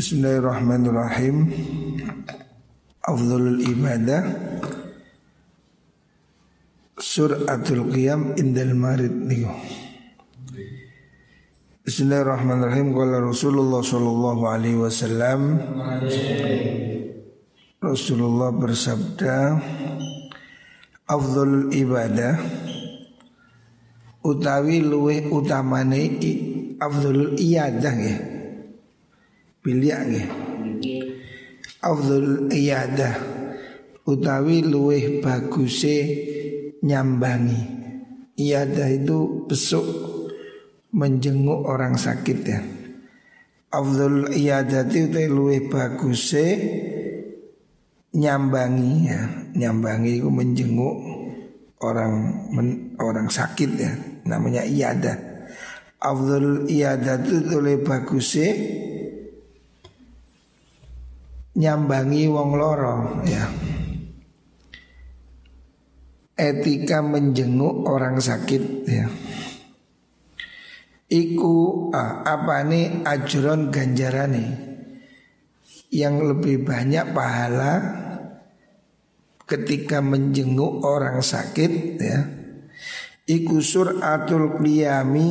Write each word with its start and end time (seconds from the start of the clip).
Bismillahirrahmanirrahim. 0.00 1.52
Afdhulul 3.04 3.60
ibadah. 3.68 4.32
Suratul 6.96 7.84
Qiyam 7.92 8.32
Indal 8.40 8.72
Marid 8.72 9.12
niku. 9.12 9.52
Bismillahirrahmanirrahim. 11.84 12.96
Qala 12.96 13.20
Rasulullah 13.20 13.84
sallallahu 13.84 14.42
alaihi 14.48 14.80
wasallam. 14.80 15.60
Rasulullah 17.84 18.56
bersabda 18.56 19.60
Afdhulul 21.12 21.76
ibadah. 21.76 22.40
Utawi 24.24 24.80
luwe 24.80 25.28
utamane 25.28 26.16
Afdhulul 26.80 27.36
iyadah 27.36 27.96
ya 28.00 28.29
Bilya 29.60 30.08
nggih. 30.08 30.26
Afdhul 31.84 32.48
iyadah 32.48 33.16
utawi 34.08 34.64
luweh 34.64 35.20
baguse 35.20 35.96
nyambangi. 36.80 37.80
Iyadah 38.40 38.88
itu 38.88 39.44
besuk 39.44 39.84
menjenguk 40.96 41.68
orang 41.68 42.00
sakit 42.00 42.38
ya. 42.40 42.60
Afdhul 43.68 44.32
iyadati 44.32 45.12
utawi 45.12 45.28
luweh 45.28 45.60
baguse 45.68 46.46
nyambangi 48.16 48.92
ya. 49.04 49.20
Nyambangi 49.60 50.24
itu 50.24 50.28
menjenguk 50.32 50.96
orang 51.84 52.12
men, 52.48 52.96
orang 52.96 53.28
sakit 53.28 53.70
ya. 53.76 53.92
Namanya 54.24 54.64
iyadah. 54.64 55.16
Afdhul 56.00 56.64
iyadah 56.64 57.20
itu 57.20 57.60
luweh 57.60 57.84
baguse 57.84 58.46
nyambangi 61.56 62.30
wong 62.30 62.50
loro 62.54 62.96
ya. 63.26 63.44
Etika 66.40 67.04
menjenguk 67.04 67.84
orang 67.84 68.22
sakit 68.22 68.62
ya. 68.88 69.06
Iku 71.10 71.90
ah, 71.90 72.22
apa 72.22 72.62
nih 72.64 73.02
ajron 73.02 73.74
ganjarane 73.74 74.46
yang 75.90 76.22
lebih 76.22 76.62
banyak 76.62 77.10
pahala 77.10 77.74
ketika 79.44 79.98
menjenguk 79.98 80.86
orang 80.86 81.18
sakit 81.18 81.72
ya. 81.98 82.18
Iku 83.26 83.62
suratul 83.62 84.58
qiyami 84.62 85.30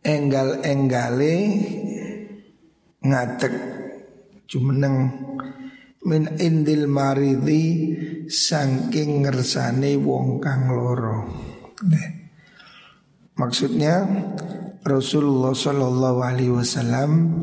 enggal-enggale 0.00 1.36
ngatek 3.00 3.54
jumeneng 4.44 5.08
min 6.04 6.28
indil 6.40 6.88
maridi 6.88 7.96
saking 8.28 9.24
ngersane 9.24 9.96
wong 10.00 10.40
kang 10.40 10.68
loro. 10.72 11.28
Maksudnya 13.36 14.04
Rasulullah 14.84 15.56
Shallallahu 15.56 16.20
Alaihi 16.20 16.52
Wasallam 16.52 17.40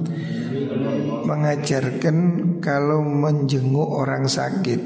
mengajarkan 1.26 2.18
kalau 2.62 3.02
menjenguk 3.02 3.86
orang 3.86 4.30
sakit 4.30 4.78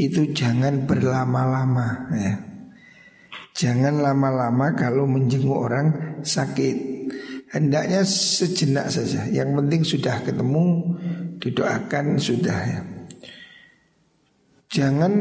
itu 0.00 0.32
jangan 0.32 0.88
berlama-lama 0.88 2.08
ya. 2.16 2.34
Jangan 3.52 4.00
lama-lama 4.00 4.72
kalau 4.72 5.04
menjenguk 5.04 5.60
orang 5.60 6.20
sakit 6.24 6.89
Hendaknya 7.50 8.06
sejenak 8.06 8.94
saja. 8.94 9.26
Yang 9.26 9.50
penting 9.58 9.82
sudah 9.82 10.16
ketemu 10.22 10.66
Didoakan 11.40 12.20
sudah 12.20 12.58
ya. 12.68 12.80
Jangan 14.70 15.12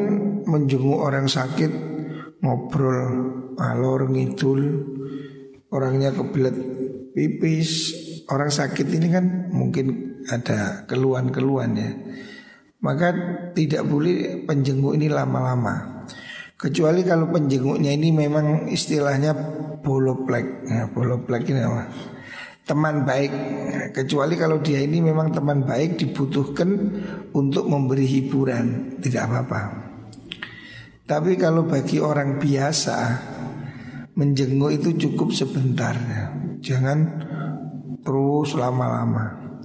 menjenguk 0.46 1.00
orang 1.00 1.32
sakit 1.32 1.72
Ngobrol 2.44 3.00
alor 3.56 4.12
ngidul. 4.12 4.62
Orangnya 5.72 6.12
kebelet 6.12 6.56
pipis. 7.16 7.96
Orang 8.30 8.52
sakit 8.52 8.86
ini 8.94 9.08
kan 9.10 9.50
mungkin 9.50 10.20
ada 10.30 10.86
keluhan-keluhan 10.86 11.72
ya. 11.74 11.92
Maka 12.84 13.12
tidak 13.56 13.88
boleh 13.88 14.44
penjenguk 14.44 14.94
ini 14.96 15.08
lama-lama. 15.08 16.06
Kecuali 16.60 17.08
kalau 17.08 17.32
penjenguknya 17.32 17.96
ini 17.96 18.12
memang 18.12 18.68
istilahnya 18.68 19.32
boloplek. 19.80 20.68
Ya, 20.68 20.92
Boloplek 20.92 21.48
ini 21.48 21.64
apa? 21.64 21.88
Teman 22.70 23.02
baik. 23.02 23.34
Kecuali 23.90 24.38
kalau 24.38 24.62
dia 24.62 24.78
ini 24.86 25.02
memang 25.02 25.34
teman 25.34 25.66
baik 25.66 25.98
dibutuhkan 25.98 26.70
untuk 27.34 27.66
memberi 27.66 28.06
hiburan. 28.06 29.02
Tidak 29.02 29.22
apa-apa. 29.26 29.62
Tapi 31.10 31.34
kalau 31.42 31.66
bagi 31.66 31.98
orang 31.98 32.38
biasa 32.38 32.98
menjenguk 34.14 34.70
itu 34.70 35.10
cukup 35.10 35.34
sebentar 35.34 35.98
ya. 35.98 36.30
jangan 36.62 37.00
terus 38.06 38.54
lama-lama. 38.54 39.58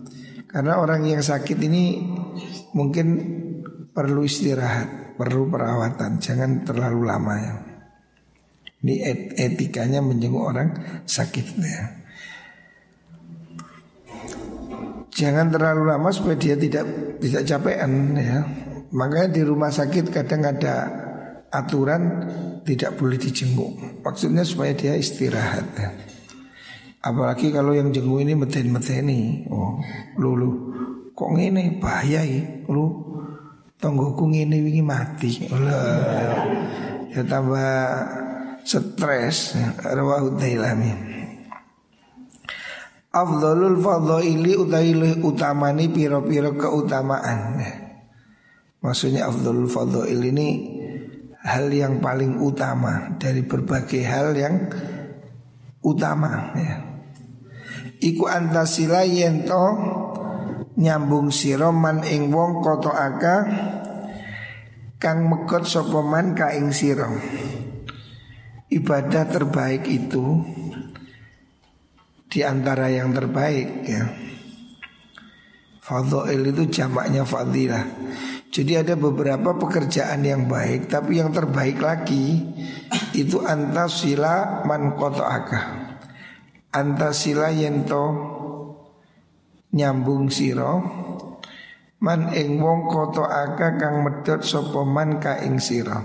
Karena 0.48 0.80
orang 0.80 1.04
yang 1.04 1.20
sakit 1.20 1.58
ini 1.60 2.00
mungkin 2.72 3.06
perlu 3.92 4.24
istirahat 4.24 5.20
perlu 5.20 5.52
perawatan. 5.52 6.16
Jangan 6.16 6.64
terlalu 6.64 7.00
lama 7.04 7.34
ya. 7.36 7.54
Ini 8.84 8.94
etikanya 9.36 10.00
menjenguk 10.00 10.44
orang 10.44 10.68
sakit 11.04 11.46
ya. 11.60 12.03
Jangan 15.14 15.46
terlalu 15.46 15.94
lama 15.94 16.10
supaya 16.10 16.34
dia 16.34 16.58
tidak 16.58 16.82
tidak 17.22 17.46
capean 17.46 18.18
ya. 18.18 18.42
Makanya 18.90 19.30
di 19.30 19.42
rumah 19.46 19.70
sakit 19.70 20.10
kadang 20.10 20.42
ada 20.42 20.90
aturan 21.54 22.02
tidak 22.66 22.98
boleh 22.98 23.14
dijenguk. 23.14 24.02
Maksudnya 24.02 24.42
supaya 24.42 24.74
dia 24.74 24.98
istirahat 24.98 25.66
ya. 25.78 25.90
Apalagi 27.04 27.54
kalau 27.54 27.76
yang 27.78 27.94
jenguk 27.94 28.26
ini 28.26 28.34
meten-meteni. 28.34 29.46
Oh, 29.54 29.78
lulu 30.18 30.50
kok 31.14 31.30
ngene 31.30 31.78
bahaya 31.78 32.26
ya. 32.26 32.42
Lu 32.66 32.90
tonggoku 33.78 34.34
ngene 34.34 34.58
wingi 34.66 34.82
mati. 34.82 35.46
Olah. 35.46 36.42
Ya 37.14 37.22
tambah 37.22 37.70
stres. 38.66 39.54
Rawahu 39.78 40.34
Dailami. 40.42 41.13
Afdhalul 43.14 43.78
fadhaili 43.78 44.58
utawi 44.58 45.22
utamani 45.22 45.86
piro-piro 45.86 46.58
keutamaan. 46.58 47.62
Maksudnya 48.82 49.30
afdhalul 49.30 49.70
fadhail 49.70 50.18
ini 50.18 50.48
hal 51.46 51.70
yang 51.70 52.02
paling 52.02 52.42
utama 52.42 53.14
dari 53.22 53.46
berbagai 53.46 54.02
hal 54.02 54.34
yang 54.34 54.66
utama 55.86 56.58
ya. 56.58 56.74
Iku 58.02 58.26
antasila 58.26 59.06
yento 59.06 59.64
nyambung 60.74 61.30
siroman 61.30 62.02
ing 62.02 62.34
wong 62.34 62.66
koto 62.66 62.90
aka 62.90 63.46
kang 64.98 65.30
mekot 65.30 65.62
sopoman 65.62 66.34
ka 66.34 66.50
ing 66.50 66.74
siro. 66.74 67.14
Ibadah 68.74 69.24
terbaik 69.30 69.86
itu 69.86 70.42
di 72.34 72.42
antara 72.42 72.90
yang 72.90 73.14
terbaik 73.14 73.86
ya. 73.86 74.10
Fadhail 75.78 76.50
itu 76.50 76.66
jamaknya 76.66 77.22
fadilah. 77.22 77.86
Jadi 78.50 78.74
ada 78.74 78.98
beberapa 78.98 79.54
pekerjaan 79.54 80.26
yang 80.26 80.50
baik 80.50 80.90
tapi 80.90 81.22
yang 81.22 81.30
terbaik 81.30 81.78
lagi 81.78 82.42
itu 83.14 83.38
antasila 83.38 84.66
man 84.66 84.98
qata'aka. 84.98 85.60
Antasila 86.74 87.54
yento 87.54 88.04
nyambung 89.70 90.26
siro 90.26 90.82
man 92.02 92.34
ing 92.34 92.58
wong 92.58 92.90
qata'aka 92.90 93.78
kang 93.78 94.02
medot 94.02 94.42
sapa 94.42 94.82
man 94.82 95.22
ka 95.22 95.38
ing 95.38 95.62
siro. 95.62 96.02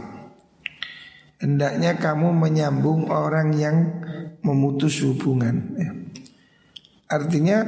Hendaknya 1.41 1.97
kamu 1.97 2.37
menyambung 2.37 3.09
orang 3.09 3.55
yang 3.57 3.77
memutus 4.45 5.01
hubungan 5.01 5.73
ya. 5.73 5.98
Artinya 7.09 7.65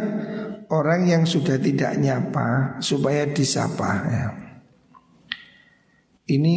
orang 0.70 1.10
yang 1.10 1.24
sudah 1.26 1.58
tidak 1.58 1.98
nyapa 1.98 2.78
supaya 2.78 3.26
disapa 3.26 3.92
ya. 4.06 4.26
Ini 6.32 6.54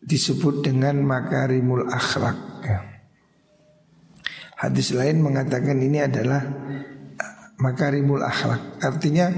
disebut 0.00 0.64
dengan 0.64 1.04
makarimul 1.04 1.86
akhlak 1.86 2.38
ya. 2.64 2.80
Hadis 4.60 4.92
lain 4.96 5.20
mengatakan 5.24 5.76
ini 5.80 6.04
adalah 6.04 6.44
makarimul 7.60 8.24
akhlak 8.24 8.80
Artinya 8.80 9.32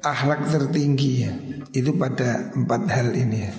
akhlak 0.00 0.48
tertinggi 0.52 1.12
ya 1.24 1.32
Itu 1.72 1.96
pada 1.96 2.52
empat 2.52 2.82
hal 2.92 3.12
ini 3.16 3.38
ya 3.44 3.52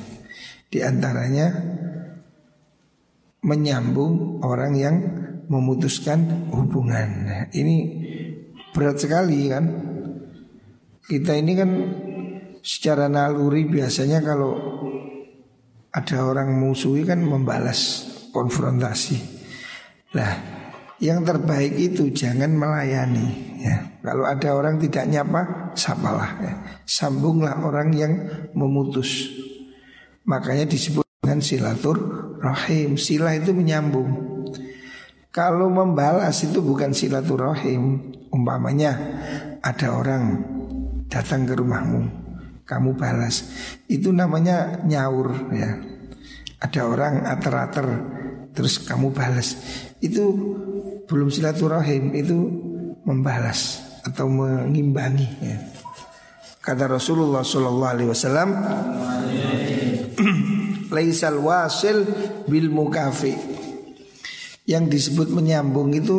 Di 0.70 0.80
antaranya 0.86 1.54
Menyambung 3.46 4.42
orang 4.42 4.74
yang 4.74 4.96
memutuskan 5.50 6.50
hubungan. 6.52 7.08
Nah, 7.26 7.44
ini 7.54 7.78
berat 8.74 8.98
sekali 9.00 9.50
kan. 9.50 9.66
Kita 11.06 11.38
ini 11.38 11.54
kan 11.54 11.70
secara 12.66 13.06
naluri 13.06 13.70
biasanya 13.70 14.26
kalau 14.26 14.58
ada 15.94 16.18
orang 16.26 16.58
musuhi 16.58 17.06
kan 17.06 17.22
membalas 17.22 18.10
konfrontasi. 18.34 19.16
Nah, 20.18 20.32
yang 21.00 21.24
terbaik 21.24 21.78
itu 21.78 22.12
jangan 22.12 22.52
melayani 22.52 23.60
ya. 23.62 23.96
Kalau 24.04 24.26
ada 24.28 24.50
orang 24.54 24.82
tidak 24.82 25.06
nyapa, 25.08 25.72
sapalah 25.78 26.36
ya. 26.42 26.54
Sambunglah 26.84 27.64
orang 27.64 27.90
yang 27.96 28.14
memutus. 28.58 29.30
Makanya 30.26 30.66
disebut 30.66 31.06
dengan 31.22 31.40
silatur 31.42 31.98
rahim. 32.42 32.98
Sila 32.98 33.34
itu 33.38 33.54
menyambung. 33.54 34.35
Kalau 35.36 35.68
membalas 35.68 36.48
itu 36.48 36.64
bukan 36.64 36.96
silaturahim. 36.96 38.16
Umpamanya 38.32 38.96
ada 39.60 39.96
orang 39.96 40.24
datang 41.12 41.44
ke 41.44 41.60
rumahmu, 41.60 42.08
kamu 42.64 42.96
balas. 42.96 43.52
Itu 43.92 44.16
namanya 44.16 44.80
nyaur 44.88 45.52
ya. 45.52 45.76
Ada 46.64 46.88
orang 46.88 47.28
ater-ater 47.28 47.88
terus 48.56 48.80
kamu 48.80 49.12
balas. 49.12 49.60
Itu 50.00 50.24
belum 51.04 51.28
silaturahim, 51.28 52.16
itu 52.16 52.36
membalas 53.04 53.84
atau 54.08 54.32
mengimbangi 54.32 55.30
ya. 55.44 55.58
Kata 56.64 56.88
Rasulullah 56.88 57.44
Shallallahu 57.44 57.92
Alaihi 57.92 58.10
Wasallam, 58.10 58.50
"Laisal 60.96 61.44
wasil 61.44 62.08
bil 62.48 62.72
mukafi." 62.72 63.55
Yang 64.66 64.86
disebut 64.98 65.30
menyambung 65.30 65.94
itu 65.94 66.18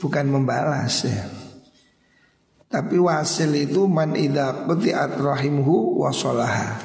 bukan 0.00 0.32
membalas 0.32 1.04
ya. 1.04 1.28
Tapi 2.66 2.96
wasil 2.98 3.52
itu 3.52 3.86
man 3.86 4.16
idza 4.16 4.64
quti'at 4.64 5.20
rahimhu 5.20 6.02
wasolaha. 6.02 6.82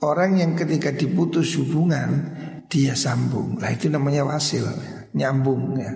Orang 0.00 0.40
yang 0.40 0.56
ketika 0.56 0.94
diputus 0.94 1.58
hubungan 1.60 2.32
dia 2.70 2.96
sambung. 2.96 3.60
Lah 3.60 3.68
itu 3.74 3.92
namanya 3.92 4.24
wasil, 4.24 4.64
nyambung 5.12 5.76
ya. 5.76 5.92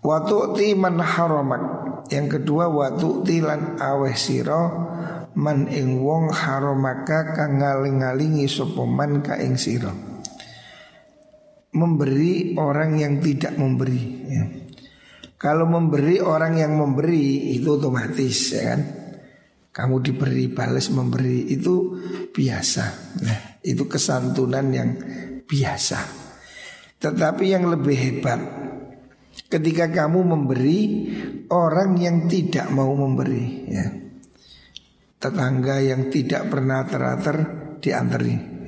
Watu'ti 0.00 0.74
man 0.74 0.98
haramak. 0.98 1.62
Yang 2.10 2.40
kedua 2.40 2.66
watu'ti 2.66 3.44
lan 3.44 3.78
aweh 3.78 4.16
siro 4.16 4.90
man 5.38 5.70
ing 5.70 6.02
wong 6.02 6.34
haramaka 6.34 7.36
kang 7.38 7.62
ngaling-ngalingi 7.62 8.50
sapa 8.50 8.82
man 8.82 9.22
ka 9.22 9.38
ing 9.38 9.54
sira 9.54 10.09
memberi 11.70 12.58
orang 12.58 12.98
yang 12.98 13.22
tidak 13.22 13.54
memberi 13.54 14.02
ya. 14.26 14.44
Kalau 15.40 15.64
memberi 15.64 16.20
orang 16.20 16.60
yang 16.60 16.76
memberi 16.76 17.56
itu 17.56 17.80
otomatis 17.80 18.52
ya 18.52 18.76
kan 18.76 18.80
Kamu 19.72 20.04
diberi 20.04 20.52
balas 20.52 20.92
memberi 20.92 21.48
itu 21.48 21.96
biasa 22.28 22.84
nah, 23.24 23.40
Itu 23.64 23.88
kesantunan 23.88 24.68
yang 24.68 24.90
biasa 25.48 25.98
Tetapi 27.00 27.44
yang 27.48 27.72
lebih 27.72 27.96
hebat 27.96 28.40
Ketika 29.48 29.88
kamu 29.88 30.28
memberi 30.28 30.80
orang 31.48 31.96
yang 31.96 32.28
tidak 32.28 32.68
mau 32.68 32.92
memberi 32.92 33.46
ya. 33.72 33.86
Tetangga 35.16 35.80
yang 35.80 36.12
tidak 36.12 36.52
pernah 36.52 36.84
teratur 36.84 37.36
diantri 37.80 38.59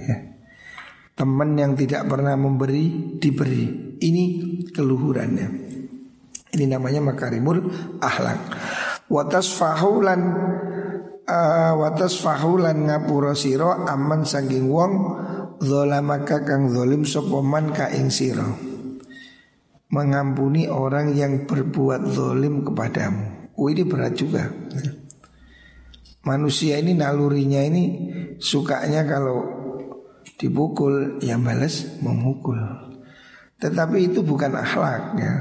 Teman 1.13 1.61
yang 1.61 1.77
tidak 1.77 2.09
pernah 2.09 2.33
memberi 2.35 3.17
diberi. 3.21 3.97
Ini 4.01 4.25
keluhurannya. 4.73 5.49
Ini 6.53 6.65
namanya 6.69 7.01
makarimul 7.01 7.69
ahlak. 8.01 8.41
Watas 9.09 9.53
fahulan 9.57 10.21
uh, 11.29 11.73
watas 11.77 12.21
fahulan 12.21 12.89
ngapura 12.89 13.33
siro 13.37 13.73
aman 13.73 14.25
sanging 14.25 14.69
wong 14.69 14.93
zolamaka 15.61 16.45
kang 16.45 16.69
zolim 16.73 17.09
sopoman 17.09 17.73
ka 17.73 17.89
ing 17.93 18.13
siro. 18.13 18.53
Mengampuni 19.93 20.69
orang 20.69 21.13
yang 21.13 21.45
berbuat 21.45 22.09
zolim 22.09 22.65
kepadamu. 22.65 23.53
Oh 23.61 23.69
ini 23.69 23.85
berat 23.85 24.17
juga. 24.17 24.49
Manusia 26.25 26.81
ini 26.81 26.97
nalurinya 26.97 27.61
ini 27.61 27.85
sukanya 28.41 29.05
kalau 29.05 29.62
dipukul 30.43 31.23
yang 31.23 31.47
balas 31.47 32.03
memukul. 32.03 32.59
Tetapi 33.63 34.11
itu 34.11 34.27
bukan 34.27 34.59
akhlak 34.59 35.15
ya. 35.23 35.35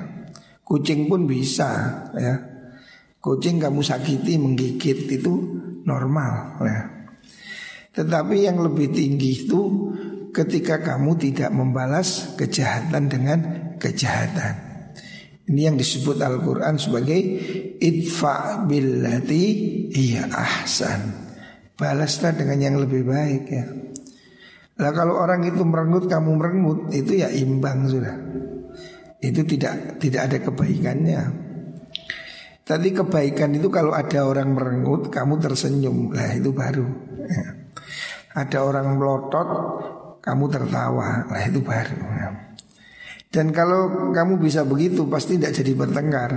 Kucing 0.61 1.09
pun 1.09 1.25
bisa 1.25 2.05
ya. 2.13 2.37
Kucing 3.17 3.57
kamu 3.57 3.81
sakiti 3.81 4.37
menggigit 4.37 5.09
itu 5.09 5.33
normal 5.89 6.61
ya. 6.61 6.81
Tetapi 7.97 8.45
yang 8.45 8.61
lebih 8.61 8.93
tinggi 8.93 9.49
itu 9.49 9.61
ketika 10.29 10.79
kamu 10.79 11.17
tidak 11.17 11.49
membalas 11.49 12.37
kejahatan 12.37 13.09
dengan 13.09 13.39
kejahatan. 13.81 14.69
Ini 15.49 15.73
yang 15.73 15.75
disebut 15.81 16.21
Al-Quran 16.21 16.77
sebagai 16.79 17.19
idfa 17.81 18.63
billati 18.63 19.45
iya 19.91 20.29
ahsan. 20.29 21.33
Balaslah 21.75 22.37
dengan 22.37 22.61
yang 22.61 22.75
lebih 22.79 23.03
baik 23.03 23.43
ya. 23.49 23.65
Nah 24.81 24.89
kalau 24.97 25.21
orang 25.21 25.45
itu 25.45 25.61
merengut 25.61 26.09
kamu 26.09 26.41
merengut 26.41 26.89
itu 26.89 27.21
ya 27.21 27.29
imbang 27.29 27.85
sudah. 27.85 28.17
Itu 29.21 29.45
tidak 29.45 30.01
tidak 30.01 30.21
ada 30.25 30.37
kebaikannya. 30.41 31.21
Tadi 32.65 32.89
kebaikan 32.89 33.53
itu 33.53 33.69
kalau 33.69 33.93
ada 33.93 34.25
orang 34.25 34.57
merengut 34.57 35.13
kamu 35.13 35.37
tersenyum 35.37 36.09
lah 36.09 36.33
itu 36.33 36.49
baru. 36.49 36.89
Ya. 37.29 37.45
Ada 38.41 38.65
orang 38.65 38.97
melotot 38.97 39.49
kamu 40.25 40.45
tertawa 40.49 41.29
lah 41.29 41.41
itu 41.45 41.61
baru. 41.61 42.01
Ya. 42.17 42.29
Dan 43.29 43.53
kalau 43.53 44.09
kamu 44.09 44.41
bisa 44.41 44.65
begitu 44.65 45.05
pasti 45.05 45.37
tidak 45.37 45.61
jadi 45.61 45.77
bertengkar. 45.77 46.31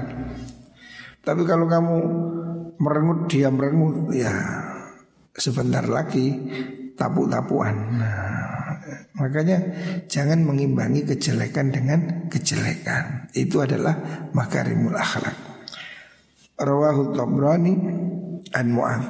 Tapi 1.24 1.42
kalau 1.48 1.64
kamu 1.64 1.96
merengut 2.76 3.24
dia 3.32 3.48
merengut 3.48 4.12
ya 4.12 4.32
sebentar 5.32 5.88
lagi 5.88 6.36
tapu-tapuan. 6.94 7.74
Nah, 7.98 8.78
makanya 9.18 9.58
jangan 10.06 10.42
mengimbangi 10.46 11.06
kejelekan 11.06 11.70
dengan 11.74 12.30
kejelekan. 12.30 13.30
Itu 13.34 13.62
adalah 13.62 14.30
makarimul 14.34 14.94
akhlak. 14.94 15.36
Rawahu 16.54 17.12
Tabrani 17.14 17.74
an 18.54 18.66
Mu'ad. 18.70 19.04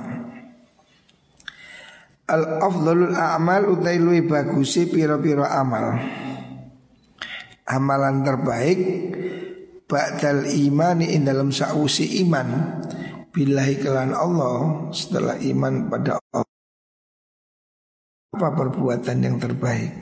Al 2.24 2.44
afdalul 2.64 3.12
a'mal 3.12 3.68
utai 3.68 4.00
lui 4.00 4.24
bagusi 4.24 4.88
piro-piro 4.88 5.44
amal. 5.44 6.00
Amalan 7.68 8.24
terbaik 8.24 8.80
ba'dal 9.84 10.48
imani 10.48 11.12
in 11.12 11.28
dalam 11.28 11.52
sausi 11.52 12.24
iman 12.24 12.80
billahi 13.28 13.76
kelan 13.80 14.16
Allah 14.16 14.88
setelah 14.92 15.36
iman 15.36 15.88
pada 15.92 16.16
Allah 16.16 16.53
apa 18.34 18.50
perbuatan 18.50 19.18
yang 19.22 19.36
terbaik? 19.38 19.94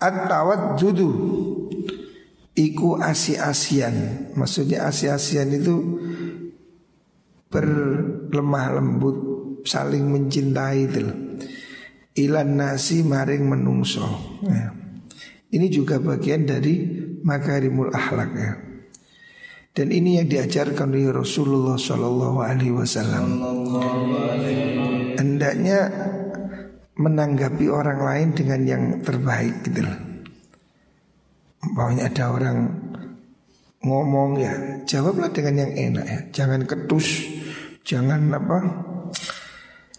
At-tawad 0.00 0.76
judu 0.76 1.10
Iku 2.60 3.00
asi-asian. 3.00 4.28
Maksudnya 4.36 4.84
asi-asian 4.84 5.48
itu 5.56 5.76
Berlemah 7.50 8.78
lembut 8.78 9.16
Saling 9.64 10.08
mencintai 10.08 10.80
itu 10.88 11.04
Ilan 12.20 12.58
nasi 12.58 13.06
maring 13.06 13.48
menungso. 13.48 14.04
Ya. 14.44 14.74
Ini 15.50 15.66
juga 15.70 16.02
bagian 16.02 16.44
dari 16.44 16.86
Makarimul 17.22 17.94
akhlak 17.94 18.30
ya. 18.34 18.52
Dan 19.70 19.94
ini 19.94 20.18
yang 20.18 20.26
diajarkan 20.26 20.90
oleh 20.90 21.14
Rasulullah 21.14 21.78
Shallallahu 21.78 22.38
Alaihi 22.42 22.74
Wasallam. 22.74 23.24
Hendaknya 25.20 25.84
menanggapi 26.96 27.68
orang 27.68 28.00
lain 28.00 28.28
dengan 28.32 28.60
yang 28.64 28.82
terbaik 29.04 29.60
gitu 29.68 29.84
loh. 29.84 30.00
Pokoknya 31.60 32.08
ada 32.08 32.24
orang 32.32 32.58
ngomong 33.84 34.40
ya 34.40 34.52
jawablah 34.88 35.28
dengan 35.28 35.68
yang 35.68 35.72
enak 35.76 36.06
ya. 36.08 36.20
Jangan 36.40 36.64
ketus, 36.64 37.28
jangan 37.84 38.32
apa. 38.32 38.58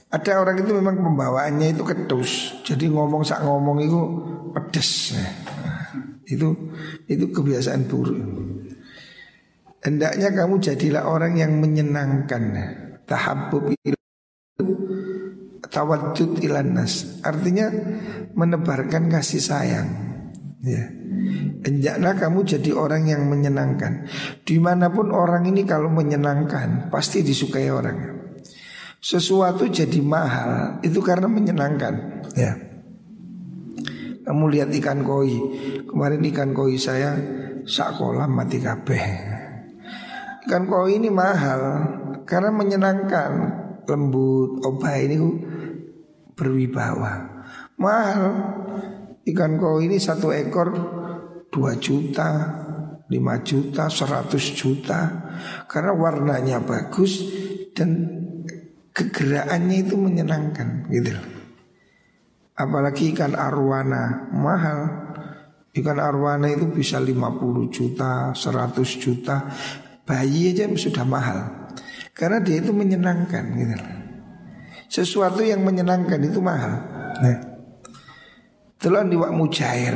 Ada 0.10 0.42
orang 0.42 0.58
itu 0.66 0.74
memang 0.74 0.98
pembawaannya 1.06 1.78
itu 1.78 1.86
ketus. 1.86 2.58
Jadi 2.66 2.90
ngomong 2.90 3.22
sak 3.22 3.46
ngomong 3.46 3.78
itu 3.78 4.00
pedes. 4.58 5.14
Ya. 5.14 5.30
Itu 6.26 6.74
itu 7.06 7.30
kebiasaan 7.30 7.86
buruk. 7.86 8.18
Hendaknya 9.86 10.34
kamu 10.34 10.58
jadilah 10.58 11.06
orang 11.06 11.38
yang 11.38 11.62
menyenangkan 11.62 12.58
Tahabbub 13.06 13.70
Tawadud 15.72 16.44
ilan 16.44 16.76
nas. 16.76 17.24
Artinya 17.24 17.72
menebarkan 18.36 19.08
kasih 19.08 19.40
sayang. 19.40 19.90
Ya. 20.62 20.84
Hendaklah 21.64 22.14
kamu 22.20 22.40
jadi 22.44 22.72
orang 22.76 23.08
yang 23.08 23.26
menyenangkan. 23.32 24.06
Di 24.44 24.60
mana 24.60 24.92
pun 24.92 25.10
orang 25.10 25.46
ini 25.50 25.66
kalau 25.66 25.90
menyenangkan 25.90 26.92
Pasti 26.94 27.26
disukai 27.26 27.72
orang. 27.72 28.20
Sesuatu 29.02 29.66
jadi 29.66 29.98
mahal 30.04 30.84
Itu 30.86 31.00
karena 31.02 31.26
menyenangkan. 31.26 31.94
Ya. 32.36 32.54
Kamu 34.28 34.44
lihat 34.54 34.70
ikan 34.76 35.02
koi. 35.08 35.40
Kemarin 35.88 36.22
ikan 36.30 36.52
koi 36.54 36.78
saya 36.78 37.18
Sakolah 37.66 38.28
mati 38.28 38.60
kabeh. 38.60 39.04
Ikan 40.46 40.68
koi 40.68 41.00
ini 41.00 41.10
mahal 41.10 41.62
Karena 42.28 42.54
menyenangkan. 42.54 43.32
Lembut, 43.90 44.62
obah 44.62 44.94
ini 45.02 45.18
berwibawa. 46.42 47.46
Mahal. 47.78 48.26
Ikan 49.22 49.62
koi 49.62 49.86
ini 49.86 50.02
satu 50.02 50.34
ekor 50.34 50.74
2 51.54 51.78
juta, 51.78 52.30
5 53.06 53.14
juta, 53.46 53.86
100 53.86 54.58
juta. 54.58 55.00
Karena 55.70 55.94
warnanya 55.94 56.58
bagus 56.66 57.22
dan 57.78 58.10
kegerakannya 58.90 59.86
itu 59.86 59.94
menyenangkan 59.94 60.90
gitu 60.90 61.14
Apalagi 62.58 63.14
ikan 63.14 63.38
arwana 63.38 64.26
mahal. 64.34 64.80
Ikan 65.72 66.02
arwana 66.02 66.50
itu 66.50 66.66
bisa 66.74 66.98
50 66.98 67.70
juta, 67.70 68.34
100 68.34 68.82
juta. 68.98 69.46
Bayi 70.02 70.58
aja 70.58 70.66
sudah 70.74 71.06
mahal. 71.06 71.70
Karena 72.12 72.42
dia 72.42 72.60
itu 72.60 72.74
menyenangkan 72.74 73.46
gitu 73.56 74.01
Sesuatu 74.92 75.40
yang 75.40 75.64
menyenangkan 75.64 76.20
itu 76.20 76.44
mahal. 76.44 76.76
Nah 77.24 77.52
Telan 78.82 79.14
diwak 79.14 79.32
mujair 79.32 79.94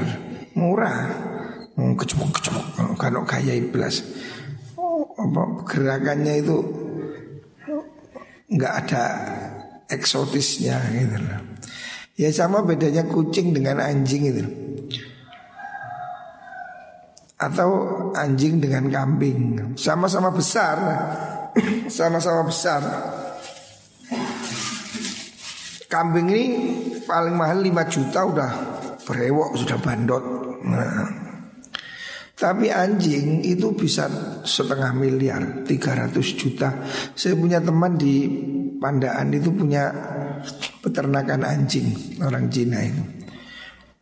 Murah. 0.55 1.09
Hmm, 1.75 1.99
kecemuk 1.99 2.31
kecemuk. 2.31 2.95
Kalau 2.95 3.27
kaya 3.27 3.59
iblis 3.59 3.99
oh, 4.79 5.03
gerakannya 5.67 6.39
itu 6.39 6.57
nggak 8.47 8.73
ada 8.85 9.03
eksotisnya 9.91 10.79
gitu 10.95 11.17
loh. 11.19 11.43
Ya 12.15 12.31
sama 12.31 12.63
bedanya 12.63 13.03
kucing 13.03 13.51
dengan 13.51 13.83
anjing 13.83 14.23
itu. 14.31 14.45
Atau 17.35 17.69
anjing 18.15 18.63
dengan 18.63 18.87
kambing. 18.87 19.75
Sama-sama 19.75 20.31
besar. 20.31 20.79
Sama-sama 21.91 22.47
besar 22.47 22.81
Kambing 25.95 26.27
ini 26.27 26.45
paling 27.07 27.39
mahal 27.39 27.63
5 27.63 27.71
juta 27.87 28.19
udah 28.27 28.51
berewok, 29.07 29.55
sudah 29.55 29.79
bandot. 29.79 30.19
Nah, 30.67 31.07
tapi 32.35 32.67
anjing 32.67 33.39
itu 33.47 33.71
bisa 33.71 34.11
setengah 34.43 34.91
miliar 34.91 35.63
300 35.63 36.19
juta. 36.35 36.83
Saya 37.15 37.39
punya 37.39 37.63
teman 37.63 37.95
di 37.95 38.27
Pandaan 38.75 39.31
itu 39.31 39.55
punya 39.55 39.87
peternakan 40.83 41.47
anjing 41.47 42.19
Orang 42.19 42.51
Cina 42.51 42.83
itu. 42.83 43.03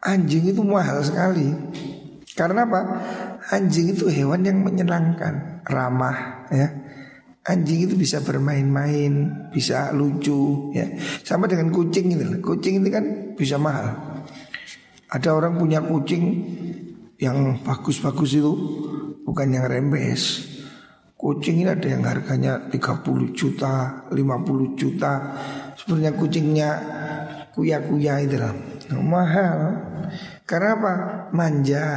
Anjing 0.02 0.50
itu 0.50 0.66
mahal 0.66 1.06
sekali. 1.06 1.46
Karena 2.34 2.66
apa? 2.66 2.82
Anjing 3.54 3.94
itu 3.94 4.10
hewan 4.10 4.42
yang 4.42 4.66
menyenangkan 4.66 5.62
Ramah 5.62 6.50
ya 6.50 6.74
Anjing 7.44 7.92
itu 7.92 8.00
bisa 8.00 8.24
bermain-main 8.24 9.12
Bisa 9.52 9.92
lucu 9.92 10.72
ya 10.72 10.88
Sama 11.28 11.44
dengan 11.52 11.76
kucing 11.76 12.16
itu 12.16 12.40
Kucing 12.40 12.80
itu 12.80 12.88
kan 12.88 13.06
bisa 13.36 13.60
mahal 13.60 14.00
Ada 15.12 15.36
orang 15.36 15.60
punya 15.60 15.84
kucing 15.84 16.24
yang 17.24 17.64
bagus-bagus 17.64 18.36
itu 18.36 18.54
bukan 19.24 19.48
yang 19.56 19.66
rembes. 19.72 20.52
Kucing 21.16 21.64
ini 21.64 21.72
ada 21.72 21.88
yang 21.88 22.04
harganya 22.04 22.68
30 22.68 23.32
juta, 23.32 24.04
50 24.12 24.76
juta. 24.76 25.14
Sebenarnya 25.80 26.12
kucingnya 26.20 26.70
kuya-kuya 27.56 28.28
itu 28.28 28.36
lah. 28.36 28.52
Mahal. 29.00 29.58
Karena 30.44 30.70
apa? 30.76 30.94
Manja, 31.32 31.88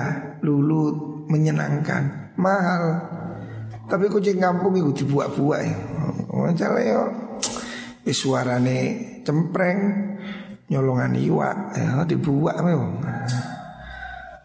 lulut, 0.47 1.27
menyenangkan, 1.27 2.39
mahal. 2.39 2.83
Tapi 3.87 4.11
kucing 4.11 4.43
kampung 4.43 4.75
itu 4.75 5.07
dibuat-buat 5.07 5.61
ya. 5.63 5.79
Macam 6.37 6.71
ya 6.83 7.01
suarane 8.13 8.79
cempreng, 9.27 9.81
nyolongan 10.71 11.15
iwak, 11.19 11.59
ya 11.75 12.03
dibuat 12.07 12.63
memang. 12.63 13.03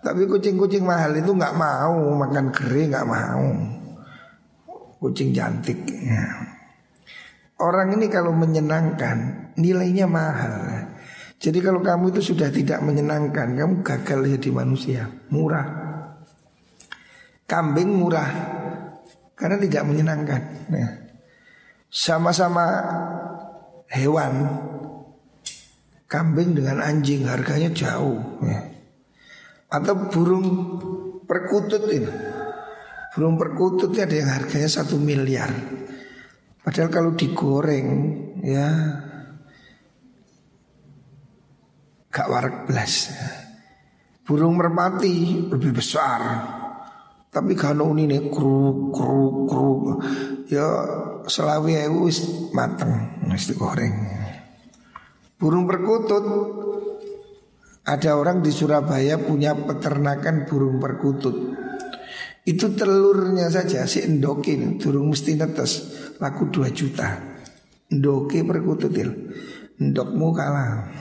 Tapi 0.01 0.25
kucing-kucing 0.25 0.81
mahal 0.81 1.13
itu 1.13 1.29
nggak 1.29 1.53
mau 1.53 2.17
makan 2.17 2.50
kering 2.50 2.89
nggak 2.89 3.10
mau. 3.10 3.45
Kucing 5.01 5.33
cantik. 5.33 5.77
Ya. 5.89 6.25
Orang 7.62 7.93
ini 7.98 8.10
kalau 8.10 8.33
menyenangkan 8.33 9.50
nilainya 9.57 10.10
mahal. 10.10 10.89
Jadi 11.41 11.57
kalau 11.62 11.81
kamu 11.81 12.13
itu 12.13 12.33
sudah 12.33 12.53
tidak 12.53 12.81
menyenangkan, 12.86 13.57
kamu 13.57 13.81
gagal 13.81 14.38
jadi 14.38 14.50
manusia. 14.53 15.10
Murah. 15.33 15.65
Kambing 17.50 17.98
murah 17.98 18.61
karena 19.41 19.57
tidak 19.57 19.83
menyenangkan. 19.89 20.41
Ya. 20.69 20.89
Sama-sama 21.89 22.65
hewan. 23.89 24.33
Kambing 26.05 26.53
dengan 26.60 26.83
anjing 26.83 27.24
harganya 27.24 27.71
jauh. 27.71 28.19
Ya 28.43 28.71
atau 29.71 30.12
burung 30.12 30.48
perkutut 31.24 31.88
ini. 31.88 32.12
Burung 33.15 33.39
perkutut 33.39 33.95
ada 33.95 34.12
yang 34.12 34.27
harganya 34.29 34.67
satu 34.67 35.00
miliar. 35.00 35.51
Padahal 36.62 36.91
kalau 36.91 37.12
digoreng 37.15 37.88
ya 38.43 38.67
gak 42.12 42.27
warak 42.27 42.67
belas. 42.67 43.15
Burung 44.27 44.60
merpati 44.60 45.48
lebih 45.50 45.71
besar. 45.75 46.21
Tapi 47.31 47.55
kalau 47.55 47.95
ini 47.95 48.11
nih 48.11 48.27
kruk 48.27 48.91
kruk 48.91 49.47
kruk 49.47 50.03
ya 50.51 50.67
selawi 51.23 51.79
wis 52.03 52.51
mateng 52.51 53.23
mesti 53.23 53.55
goreng. 53.55 53.95
Burung 55.39 55.63
perkutut 55.63 56.25
ada 57.88 58.19
orang 58.19 58.43
di 58.43 58.51
Surabaya 58.51 59.15
punya 59.15 59.55
peternakan 59.55 60.43
burung 60.43 60.83
perkutut. 60.83 61.55
Itu 62.43 62.75
telurnya 62.75 63.47
saja 63.47 63.88
si 63.88 64.03
endokin 64.03 64.75
burung 64.75 65.15
mesti 65.15 65.39
netes 65.39 65.71
laku 66.19 66.51
2 66.51 66.67
juta. 66.75 67.15
Endoke 67.88 68.43
perkutut 68.43 68.91
il. 68.91 69.11
Endokmu 69.79 70.35
kalah. 70.35 70.91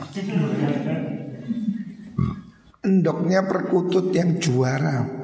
Endoknya 2.87 3.45
perkutut 3.45 4.15
yang 4.15 4.39
juara. 4.39 5.20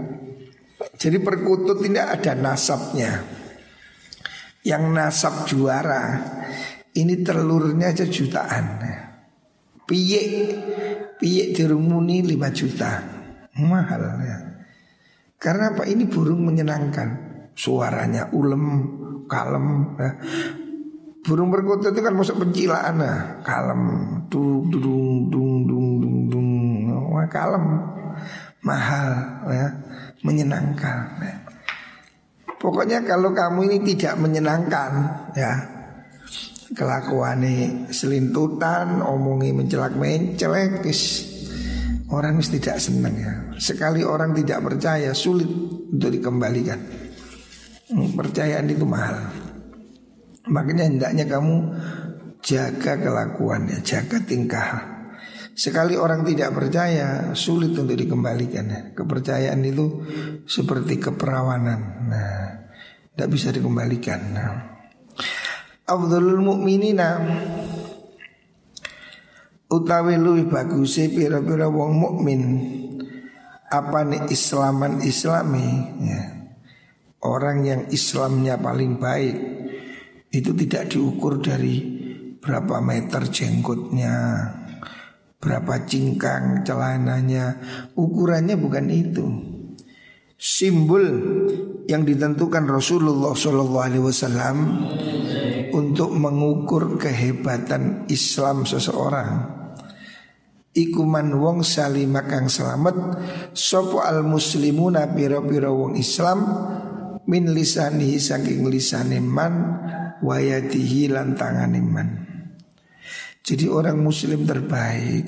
Jadi 1.06 1.22
perkutut 1.22 1.78
ini 1.86 2.02
ada 2.02 2.34
nasabnya. 2.34 3.22
Yang 4.66 4.82
nasab 4.90 5.46
juara 5.46 6.02
ini 6.98 7.22
telurnya 7.22 7.94
aja 7.94 8.02
jutaan. 8.10 8.82
Piye 9.86 10.22
Piye 11.14 11.54
dirumuni 11.54 12.26
5 12.26 12.58
juta 12.58 12.98
Mahal 13.62 14.02
ya 14.18 14.36
Karena 15.38 15.70
apa 15.70 15.86
ini 15.86 16.10
burung 16.10 16.42
menyenangkan 16.42 17.08
Suaranya 17.54 18.34
ulem 18.34 18.98
Kalem 19.30 19.94
ya. 19.94 20.10
Burung 21.22 21.54
perkutut 21.54 21.94
itu 21.94 22.02
kan 22.02 22.18
masuk 22.18 22.42
pencilaan 22.42 22.98
nah. 22.98 23.38
Kalem 23.46 23.82
Dung 24.26 24.66
dung 24.74 25.30
dung 25.30 25.70
dung 25.70 25.86
dung 26.02 26.18
dung 26.90 27.14
kalem 27.30 27.64
Mahal 28.66 29.10
ya 29.54 29.85
Menyenangkan 30.26 30.98
ya. 31.22 31.36
Pokoknya 32.58 33.06
kalau 33.06 33.30
kamu 33.30 33.70
ini 33.70 33.78
tidak 33.94 34.18
menyenangkan 34.18 34.90
ya 35.38 35.76
kelakuane 36.74 37.86
selintutan, 37.94 38.98
omongi 38.98 39.54
mencelak 39.54 39.94
mencelek, 39.94 40.82
orang 42.10 42.42
mesti 42.42 42.58
tidak 42.58 42.78
senang 42.82 43.14
ya. 43.14 43.32
Sekali 43.60 44.02
orang 44.02 44.34
tidak 44.34 44.66
percaya 44.66 45.14
sulit 45.14 45.46
untuk 45.92 46.10
dikembalikan. 46.10 46.80
Hmm, 47.86 48.18
percayaan 48.18 48.66
itu 48.66 48.82
mahal. 48.82 49.30
Makanya 50.50 50.90
hendaknya 50.90 51.24
kamu 51.26 51.54
jaga 52.42 52.98
kelakuannya, 52.98 53.78
jaga 53.86 54.18
tingkah. 54.26 54.95
Sekali 55.56 55.96
orang 55.96 56.20
tidak 56.28 56.52
percaya 56.52 57.32
sulit 57.32 57.72
untuk 57.72 57.96
dikembalikan. 57.96 58.66
Ya. 58.68 58.80
Kepercayaan 58.92 59.64
itu 59.64 60.04
seperti 60.44 61.00
keperawanan. 61.00 61.80
Nah, 62.12 62.40
tidak 63.16 63.28
bisa 63.32 63.48
dikembalikan. 63.48 64.20
Nah 64.36 64.76
afdhalul 65.86 66.42
mukminina 66.42 67.22
utawi 69.70 70.18
luwih 70.18 70.50
baguse 70.50 71.06
pira-pira 71.14 71.70
wong 71.70 71.92
mukmin 71.94 72.42
apa 73.70 74.02
nih 74.02 74.30
Islaman 74.30 75.02
Islami 75.02 75.66
ya. 76.02 76.22
Orang 77.26 77.66
yang 77.66 77.90
Islamnya 77.90 78.54
paling 78.60 79.02
baik 79.02 79.36
Itu 80.30 80.54
tidak 80.54 80.94
diukur 80.94 81.42
dari 81.42 81.82
Berapa 82.38 82.78
meter 82.78 83.26
jenggotnya 83.26 84.14
Berapa 85.36 85.84
cingkang 85.84 86.64
celananya? 86.64 87.60
Ukurannya 87.92 88.56
bukan 88.56 88.86
itu. 88.88 89.26
Simbol 90.36 91.04
yang 91.88 92.04
ditentukan 92.04 92.68
Rasulullah 92.68 93.32
SAW 93.32 94.60
Untuk 95.72 96.10
mengukur 96.12 96.96
kehebatan 97.00 98.08
Islam 98.08 98.64
seseorang. 98.68 99.56
Ikuman 100.76 101.32
wong 101.40 101.64
salima 101.64 102.28
kang 102.28 102.52
selamat 102.52 102.96
Sopo 103.56 104.04
al 104.04 104.20
muslimuna 104.28 105.08
piro-piro 105.08 105.72
wong 105.72 105.96
Islam 105.96 106.44
Min 107.24 107.48
lisanihi 107.56 108.20
saking 108.20 108.68
lisane 108.68 109.16
man 109.24 109.54
Wayatihi 110.20 111.08
lantangan 111.08 111.72
man 111.80 112.25
Jadi 113.46 113.70
orang 113.70 114.02
muslim 114.02 114.42
terbaik 114.42 115.22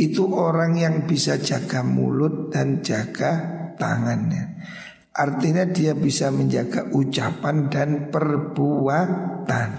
Itu 0.00 0.32
orang 0.32 0.80
yang 0.80 1.04
bisa 1.04 1.36
jaga 1.36 1.82
mulut 1.82 2.54
dan 2.54 2.80
jaga 2.86 3.58
tangannya. 3.74 4.62
Artinya 5.10 5.66
dia 5.66 5.90
bisa 5.98 6.30
menjaga 6.30 6.86
ucapan 6.94 7.66
dan 7.66 7.90
perbuatan. 8.06 9.70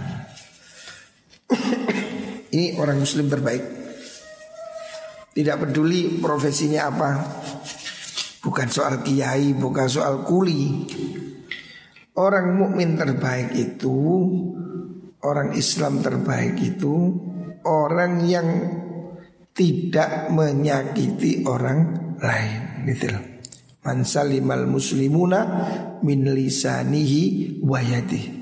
Ini 2.51 2.75
orang 2.75 2.99
muslim 2.99 3.31
terbaik. 3.31 3.63
Tidak 5.31 5.55
peduli 5.55 6.19
profesinya 6.19 6.91
apa. 6.91 7.09
Bukan 8.43 8.67
soal 8.67 8.99
kiai, 8.99 9.55
bukan 9.55 9.87
soal 9.87 10.27
kuli. 10.27 10.83
Orang 12.19 12.59
mukmin 12.59 12.99
terbaik 12.99 13.55
itu 13.55 13.95
Orang 15.19 15.51
Islam 15.51 15.99
terbaik 15.99 16.55
itu 16.63 17.11
Orang 17.67 18.23
yang 18.27 18.47
tidak 19.51 20.31
menyakiti 20.31 21.43
orang 21.43 22.13
lain. 22.19 22.61
Gitu 22.87 23.11
Man 23.83 24.03
salimal 24.03 24.67
muslimuna 24.67 25.41
min 26.03 26.27
lisanihi 26.31 27.57
wayati 27.63 28.39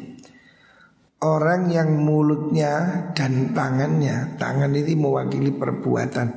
Orang 1.18 1.74
yang 1.74 1.98
mulutnya 1.98 3.10
dan 3.18 3.50
tangannya 3.58 4.38
Tangan 4.38 4.70
ini 4.78 4.94
mewakili 4.94 5.50
perbuatan. 5.50 6.28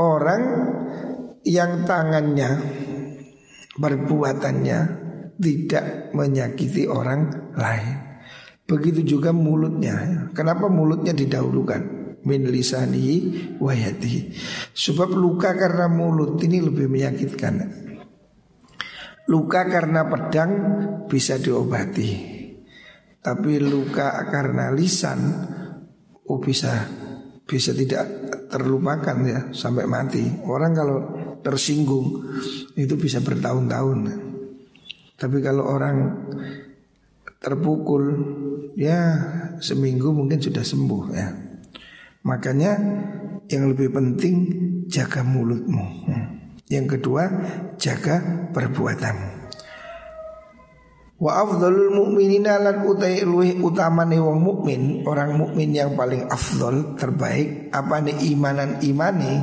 Orang 0.00 0.42
yang 1.44 1.84
tangannya 1.84 2.50
perbuatannya 3.76 4.78
tidak 5.36 6.14
menyakiti 6.16 6.88
orang 6.88 7.52
lain. 7.52 8.13
Begitu 8.64 9.16
juga 9.16 9.30
mulutnya. 9.30 10.28
Kenapa 10.32 10.72
mulutnya 10.72 11.12
didahulukan? 11.12 12.04
Min 12.24 12.48
lisanihi 12.48 13.56
wayatihi. 13.60 14.32
Sebab 14.72 15.12
luka 15.12 15.52
karena 15.52 15.84
mulut 15.92 16.40
ini 16.40 16.64
lebih 16.64 16.88
menyakitkan. 16.88 17.84
Luka 19.28 19.68
karena 19.68 20.08
pedang 20.08 20.52
bisa 21.04 21.36
diobati. 21.36 22.32
Tapi 23.20 23.56
luka 23.60 24.24
karena 24.28 24.72
lisan 24.72 25.20
oh 26.28 26.40
bisa 26.40 26.88
bisa 27.44 27.76
tidak 27.76 28.04
terlupakan 28.48 29.16
ya 29.24 29.40
sampai 29.52 29.84
mati. 29.84 30.24
Orang 30.48 30.72
kalau 30.72 30.98
tersinggung 31.44 32.24
itu 32.76 32.96
bisa 32.96 33.20
bertahun-tahun. 33.20 33.98
Tapi 35.20 35.38
kalau 35.44 35.68
orang 35.68 35.96
terpukul 37.44 38.04
ya 38.72 39.20
seminggu 39.60 40.08
mungkin 40.16 40.40
sudah 40.40 40.64
sembuh 40.64 41.04
ya. 41.12 41.28
Makanya 42.24 42.72
yang 43.52 43.68
lebih 43.68 43.92
penting 43.92 44.36
jaga 44.88 45.20
mulutmu. 45.20 46.08
Yang 46.72 46.96
kedua 46.96 47.28
jaga 47.76 48.48
perbuatanmu. 48.48 49.44
Wa 51.14 51.46
afdalul 51.46 51.94
mu'minina 51.94 52.58
lan 52.58 52.84
utai 52.84 53.22
utamane 53.60 54.18
wong 54.18 54.40
mukmin, 54.40 54.82
orang 55.06 55.38
mukmin 55.38 55.70
yang 55.70 55.94
paling 55.94 56.26
afdol 56.26 56.98
terbaik 56.98 57.70
apa 57.70 58.02
nih 58.02 58.34
imanan 58.34 58.80
imani? 58.82 59.34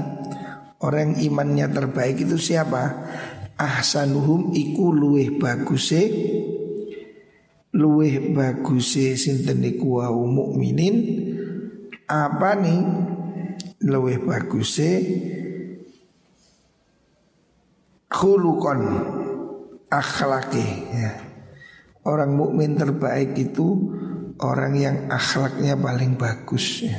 Orang 0.82 1.22
imannya 1.22 1.70
terbaik 1.70 2.26
itu 2.26 2.42
siapa? 2.42 3.08
Ahsanuhum 3.56 4.52
iku 4.58 4.90
luwih 4.90 5.38
baguse 5.38 6.02
luwih 7.72 8.36
baguse 8.36 9.16
sinten 9.16 9.64
niku 9.64 10.04
wau 10.04 10.28
mukminin 10.28 10.96
apa 12.08 12.60
nih 12.60 12.82
luwih 13.88 14.20
baguse 14.20 14.92
khulukon 18.12 18.82
akhlaki 19.88 20.68
ya. 20.92 21.12
Orang 22.02 22.34
mukmin 22.34 22.76
terbaik 22.76 23.38
itu 23.38 23.94
orang 24.42 24.74
yang 24.74 24.98
akhlaknya 25.08 25.78
paling 25.78 26.18
bagus 26.18 26.82
ya. 26.84 26.98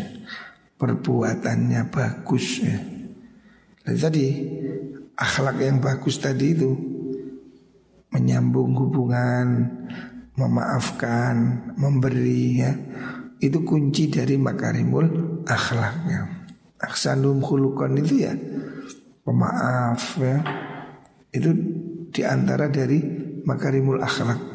Perbuatannya 0.78 1.90
bagus 1.90 2.62
ya. 2.62 2.78
Dan 3.82 3.94
tadi 3.98 4.26
akhlak 5.18 5.58
yang 5.58 5.82
bagus 5.82 6.22
tadi 6.22 6.54
itu 6.54 6.70
menyambung 8.14 8.78
hubungan, 8.78 9.66
memaafkan, 10.36 11.34
memberi 11.76 12.62
ya. 12.62 12.72
Itu 13.42 13.66
kunci 13.66 14.06
dari 14.06 14.38
makarimul 14.38 15.42
akhlaknya. 15.44 16.48
Aksanum 16.78 17.42
khulukon 17.42 17.98
itu 17.98 18.26
ya 18.26 18.34
pemaaf 19.26 20.18
ya. 20.18 20.38
Itu 21.32 21.50
di 22.12 22.22
antara 22.22 22.68
dari 22.68 23.00
makarimul 23.42 24.02
akhlak 24.02 24.52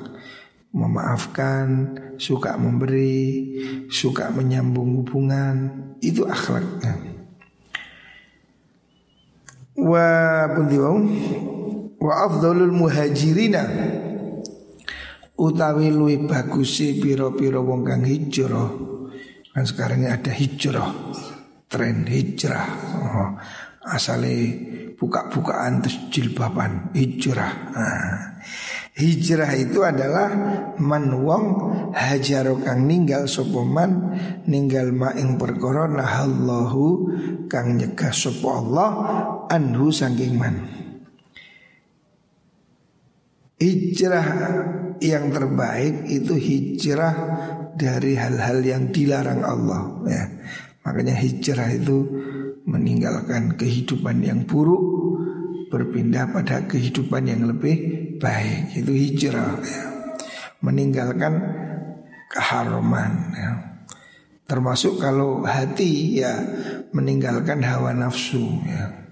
memaafkan, 0.78 1.98
suka 2.22 2.54
memberi, 2.60 3.58
suka 3.90 4.30
menyambung 4.30 5.02
hubungan, 5.02 5.72
itu 6.04 6.28
akhlaknya. 6.28 6.94
Wa 9.78 10.10
pundiwau 10.54 11.02
wa 11.98 12.14
afdalul 12.26 12.74
muhajirina 12.74 13.64
utawi 15.38 15.94
luwi 15.94 16.26
bagusi 16.26 16.98
piro-piro 16.98 17.62
wong 17.62 17.86
kang 17.86 18.04
hijrah. 18.04 18.70
Kan 19.54 19.66
sekarang 19.66 20.06
ini 20.06 20.10
ada 20.10 20.34
hijrah, 20.34 20.90
tren 21.70 22.06
hijrah. 22.06 22.68
Oh, 22.98 23.30
asale 23.90 24.36
buka-bukaan 24.98 25.82
terus 25.86 25.98
jilbaban 26.10 26.94
hijrah. 26.94 27.54
Nah. 27.74 28.22
Hijrah 28.98 29.54
itu 29.54 29.86
adalah 29.86 30.26
man 30.82 31.14
wong 31.22 31.46
hajar 31.94 32.50
kang 32.66 32.90
ninggal 32.90 33.30
sapa 33.30 33.62
man 33.62 34.18
ninggal 34.50 34.90
ma 34.90 35.14
ing 35.14 35.38
perkara 35.38 35.86
nahallahu 35.86 37.06
kang 37.46 37.78
nyegah 37.78 38.10
sapa 38.10 38.58
Allah 38.58 38.90
anhu 39.54 39.94
saking 39.94 40.34
man. 40.42 40.77
Hijrah 43.58 44.28
yang 45.02 45.34
terbaik 45.34 46.06
itu 46.06 46.34
hijrah 46.38 47.16
dari 47.74 48.14
hal-hal 48.14 48.62
yang 48.62 48.94
dilarang 48.94 49.42
Allah 49.42 49.84
ya. 50.06 50.24
Makanya 50.86 51.18
hijrah 51.18 51.70
itu 51.74 52.06
meninggalkan 52.70 53.58
kehidupan 53.58 54.22
yang 54.22 54.46
buruk 54.46 54.98
berpindah 55.68 56.32
pada 56.32 56.64
kehidupan 56.68 57.28
yang 57.28 57.44
lebih 57.48 57.76
baik 58.18 58.76
itu 58.76 58.92
hijrah 58.92 59.60
ya. 59.62 59.82
meninggalkan 60.64 61.38
keharuman 62.32 63.12
ya. 63.36 63.52
termasuk 64.48 65.00
kalau 65.00 65.44
hati 65.44 66.24
ya 66.24 66.34
meninggalkan 66.96 67.62
hawa 67.62 67.92
nafsu 67.92 68.64
ya 68.64 69.12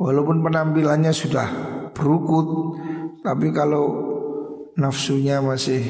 walaupun 0.00 0.40
penampilannya 0.40 1.12
sudah 1.12 1.48
berukut 1.92 2.80
tapi 3.22 3.54
kalau 3.54 3.86
nafsunya 4.74 5.38
masih 5.38 5.82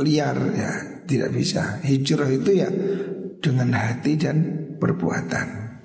liar 0.00 0.36
ya 0.56 0.72
tidak 1.04 1.30
bisa. 1.36 1.84
Hijrah 1.84 2.30
itu 2.32 2.50
ya 2.56 2.68
dengan 3.38 3.76
hati 3.76 4.16
dan 4.16 4.36
perbuatan. 4.80 5.76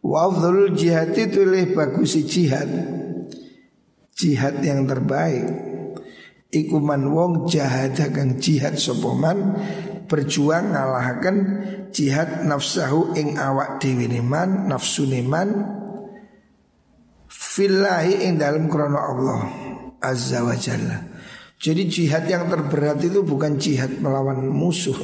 Wa 0.00 0.32
jihad 0.72 1.12
itu 1.12 1.44
lebih 1.44 1.76
bagus 1.76 2.16
jihad. 2.24 2.68
Jihad 4.16 4.64
yang 4.64 4.88
terbaik. 4.88 5.68
Ikuman 6.50 7.06
wong 7.14 7.46
jahad 7.46 7.94
kang 8.10 8.42
jihad 8.42 8.74
sopoman 8.74 9.54
berjuang 10.10 10.74
ngalahkan 10.74 11.36
jihad 11.94 12.42
nafsahu 12.42 13.14
ing 13.14 13.38
awak 13.38 13.78
dewi 13.78 14.10
neman 14.10 14.66
nafsu 14.66 15.06
neman 15.06 15.78
Fillahi 17.30 18.26
ing 18.26 18.42
dalam 18.42 18.66
krono 18.66 18.98
Allah 18.98 19.40
Azza 20.00 20.42
wa 20.42 20.56
Jalla 20.56 20.98
Jadi 21.60 21.92
jihad 21.92 22.24
yang 22.24 22.48
terberat 22.48 23.04
itu 23.04 23.20
bukan 23.20 23.60
jihad 23.60 24.00
melawan 24.00 24.48
musuh. 24.48 24.96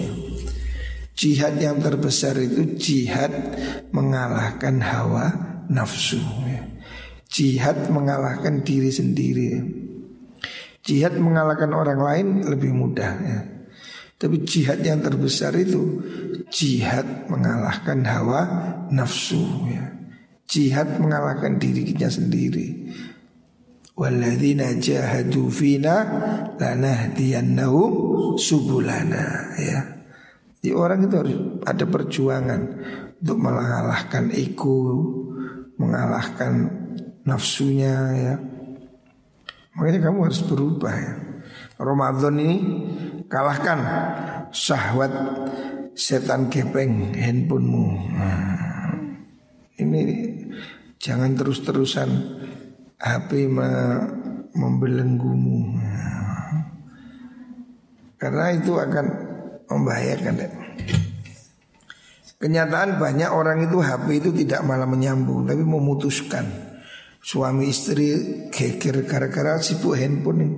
Jihad 1.13 1.61
yang 1.61 1.85
terbesar 1.85 2.33
itu 2.41 2.81
jihad 2.81 3.29
mengalahkan 3.93 4.81
hawa 4.81 5.37
nafsu. 5.69 6.17
Jihad 7.29 7.93
mengalahkan 7.93 8.65
diri 8.65 8.89
sendiri. 8.89 9.61
Jihad 10.81 11.21
mengalahkan 11.21 11.77
orang 11.77 12.01
lain 12.01 12.27
lebih 12.49 12.73
mudah 12.73 13.13
ya. 13.21 13.41
Tapi 14.17 14.49
jihad 14.49 14.81
yang 14.81 15.05
terbesar 15.05 15.53
itu 15.61 16.01
Jihad 16.47 17.27
mengalahkan 17.27 18.07
hawa 18.07 18.41
nafsu 18.95 19.67
ya. 19.67 19.93
Jihad 20.47 21.03
mengalahkan 21.03 21.59
diri 21.59 21.83
kita 21.83 22.07
sendiri. 22.07 22.95
Walladzina 23.97 24.77
jahadu 24.77 25.49
fina 25.49 26.05
lanahdiyannahum 26.61 27.93
subulana 28.37 29.57
ya. 29.57 29.81
Jadi 30.61 30.71
orang 30.77 31.09
itu 31.09 31.15
harus 31.17 31.37
ada 31.65 31.85
perjuangan 31.89 32.61
untuk 33.25 33.39
mengalahkan 33.41 34.29
ego, 34.37 35.01
mengalahkan 35.81 36.69
nafsunya 37.25 37.95
ya. 38.21 38.35
Makanya 39.81 40.13
kamu 40.13 40.29
harus 40.29 40.45
berubah 40.45 40.93
ya. 40.93 41.15
Ramadan 41.81 42.37
ini 42.37 42.57
kalahkan 43.33 43.81
syahwat 44.53 45.13
setan 45.97 46.53
kepeng 46.53 47.17
handphonemu. 47.17 47.87
Nah, 48.13 48.93
ini 49.81 50.01
jangan 51.01 51.33
terus-terusan 51.33 52.09
HP 52.97 53.53
me 53.53 53.69
membelenggumu. 54.57 55.77
Karena 58.17 58.57
itu 58.57 58.73
akan 58.81 59.07
membahayakan. 59.69 60.35
Kenyataan 62.37 62.97
banyak 62.97 63.31
orang 63.33 63.69
itu 63.69 63.81
HP 63.81 64.07
itu 64.25 64.31
tidak 64.45 64.65
malah 64.65 64.89
menyambung 64.89 65.45
tapi 65.45 65.61
memutuskan. 65.61 66.45
Suami 67.21 67.75
istri 67.75 68.13
geger 68.55 69.03
gara-gara 69.03 69.59
sibuk 69.59 69.99
handphone 69.99 70.39
nih. 70.47 70.53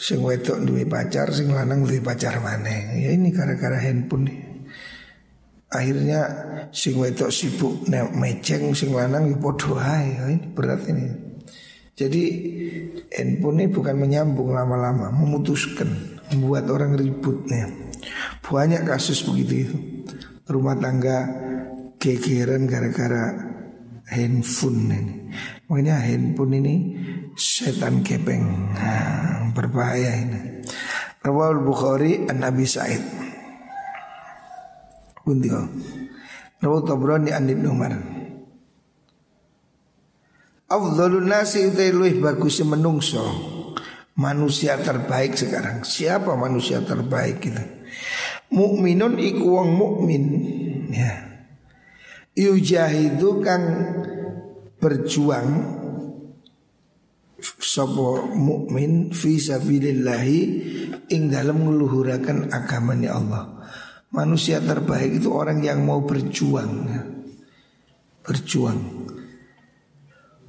Sing 0.00 0.24
wedok 0.24 0.64
duwe 0.64 0.88
pacar, 0.88 1.28
sing 1.36 1.52
lanang 1.52 1.84
duwe 1.84 2.00
pacar 2.00 2.40
mana? 2.40 2.96
Ya 2.96 3.12
ini 3.12 3.28
gara-gara 3.28 3.76
handphone 3.76 4.24
nih. 4.24 4.38
Akhirnya 5.68 6.20
sing 6.72 6.96
wedok 6.96 7.28
sibuk 7.28 7.84
nek 7.92 8.16
meceng 8.16 8.72
sing 8.72 8.96
lanang 8.96 9.28
ya. 9.28 9.36
Ya, 9.84 10.24
ini 10.32 10.48
berat 10.56 10.88
ini. 10.88 11.27
Jadi 11.98 12.22
handphone 13.10 13.66
ini 13.66 13.74
bukan 13.74 13.98
menyambung 13.98 14.54
lama-lama, 14.54 15.10
memutuskan, 15.10 16.22
membuat 16.30 16.70
orang 16.70 16.94
ribut 16.94 17.42
nih. 17.50 17.90
Banyak 18.38 18.86
kasus 18.86 19.26
begitu 19.26 19.66
itu. 19.66 19.76
Rumah 20.46 20.78
tangga 20.78 21.26
gegeran 21.98 22.70
gara-gara 22.70 23.34
handphone 24.14 24.86
ini. 24.94 25.14
Makanya 25.66 25.98
handphone 25.98 26.54
ini 26.62 26.74
setan 27.34 28.06
kepeng. 28.06 28.46
Nah, 28.78 29.50
berbahaya 29.50 30.22
ini. 30.22 30.62
Rawal 31.18 31.66
Bukhari 31.66 32.30
an 32.30 32.46
Nabi 32.46 32.62
Said. 32.62 33.02
Bundio. 35.26 35.66
Rawal 36.62 36.86
Tabrani 36.86 37.34
an 37.34 37.50
Ibn 37.50 37.64
Umar. 37.66 38.17
Afdhalun 40.68 41.32
nasi 41.32 41.64
utai 41.64 41.96
luih 41.96 42.20
bagus 42.20 42.60
menungso 42.60 43.24
Manusia 44.20 44.76
terbaik 44.76 45.32
sekarang 45.32 45.80
Siapa 45.80 46.36
manusia 46.36 46.84
terbaik 46.84 47.40
itu 47.40 47.64
Mukminun 48.48 49.20
iku 49.20 49.60
wong 49.60 49.70
mukmin 49.76 50.24
ya. 50.88 51.12
Yujahidu 52.32 53.44
kang 53.44 53.64
berjuang 54.80 55.76
sapa 57.42 58.30
mukmin 58.32 59.12
fi 59.12 59.36
sabilillahi 59.36 60.40
ing 61.12 61.22
dalam 61.28 61.66
ngeluhurakan 61.66 62.48
agamanya 62.48 63.20
Allah. 63.20 63.44
Manusia 64.08 64.64
terbaik 64.64 65.20
itu 65.20 65.28
orang 65.28 65.60
yang 65.60 65.84
mau 65.84 66.00
berjuang. 66.00 66.88
Berjuang. 68.24 68.80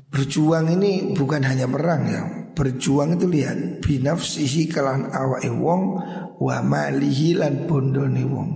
Berjuang 0.09 0.73
ini 0.73 1.13
bukan 1.13 1.45
hanya 1.45 1.69
perang 1.69 2.03
ya. 2.09 2.23
Berjuang 2.57 3.13
itu 3.15 3.29
lihat 3.29 3.85
binafsihi 3.85 4.67
kalan 4.73 5.13
awake 5.13 5.53
wong 5.53 6.01
wa 6.41 6.57
malihi 6.65 7.37
lan 7.37 7.69
bondone 7.69 8.23
wong. 8.25 8.49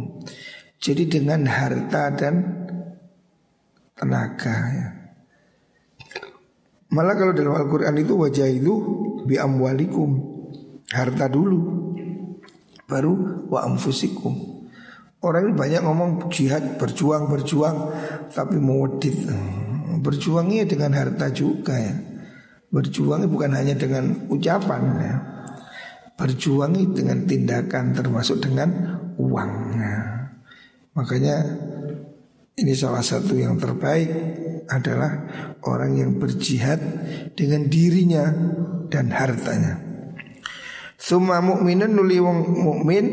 Jadi 0.81 1.07
dengan 1.07 1.45
harta 1.45 2.09
dan 2.11 2.35
tenaga 3.93 4.57
ya. 4.73 4.87
Malah 6.93 7.15
kalau 7.17 7.33
dalam 7.33 7.53
Al-Quran 7.57 7.95
itu 8.01 8.13
wajah 8.17 8.49
itu 8.49 8.73
bi 9.25 9.37
amwalikum 9.37 10.09
harta 10.93 11.25
dulu 11.29 11.59
baru 12.89 13.45
wa 13.49 13.65
amfusikum. 13.65 14.65
Orang 15.23 15.49
ini 15.49 15.53
banyak 15.55 15.81
ngomong 15.81 16.11
jihad 16.29 16.75
berjuang 16.75 17.31
berjuang 17.31 17.77
tapi 18.29 18.59
modit. 18.59 19.15
Berjuangnya 20.03 20.67
dengan 20.67 20.91
harta 20.99 21.31
juga 21.31 21.79
ya. 21.79 21.95
Berjuangnya 22.73 23.31
bukan 23.31 23.55
hanya 23.55 23.79
dengan 23.79 24.27
ucapan 24.27 24.81
ya. 24.99 25.15
Berjuangnya 26.19 26.91
dengan 26.91 27.23
tindakan 27.23 27.95
termasuk 27.95 28.43
dengan 28.43 28.69
uang. 29.15 29.51
Nah, 29.79 30.03
makanya 30.93 31.39
ini 32.59 32.73
salah 32.75 33.01
satu 33.01 33.33
yang 33.33 33.57
terbaik 33.57 34.11
adalah 34.69 35.25
orang 35.65 35.97
yang 35.97 36.11
berjihad 36.19 36.79
dengan 37.33 37.65
dirinya 37.71 38.29
dan 38.91 39.09
hartanya. 39.09 39.79
Suma 40.99 41.43
mukminun 41.43 41.97
nuli 41.97 42.21
wong 42.21 42.39
mukmin 42.63 43.05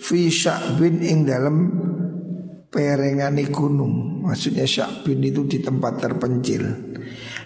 fi 0.00 0.32
sya'bin 0.32 0.98
ing 1.04 1.28
dalam 1.28 1.56
perengane 2.74 3.46
gunung. 3.54 4.26
Maksudnya 4.26 4.66
sya'bin 4.66 5.22
itu 5.22 5.46
di 5.46 5.62
tempat 5.62 6.02
terpencil. 6.02 6.66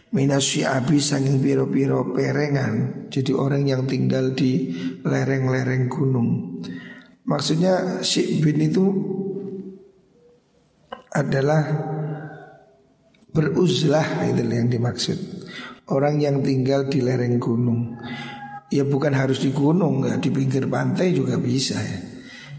Minas 0.09 0.57
syi'abi 0.57 0.97
sanging 0.97 1.45
piro-piro 1.45 2.17
perengan. 2.17 3.05
Jadi 3.12 3.37
orang 3.37 3.69
yang 3.69 3.85
tinggal 3.85 4.33
di 4.33 4.73
lereng-lereng 5.05 5.93
gunung. 5.93 6.57
Maksudnya 7.29 8.01
syi'bin 8.01 8.73
itu 8.73 8.87
adalah 11.12 11.61
beruzlah 13.29 14.25
itu 14.33 14.43
yang 14.49 14.73
dimaksud. 14.73 15.19
Orang 15.93 16.25
yang 16.25 16.41
tinggal 16.41 16.88
di 16.88 17.05
lereng 17.05 17.37
gunung. 17.37 18.01
Ya 18.73 18.85
bukan 18.85 19.12
harus 19.12 19.41
di 19.45 19.53
gunung, 19.53 20.05
ya, 20.05 20.21
di 20.21 20.29
pinggir 20.29 20.69
pantai 20.69 21.17
juga 21.17 21.41
bisa 21.41 21.77
ya. 21.77 22.08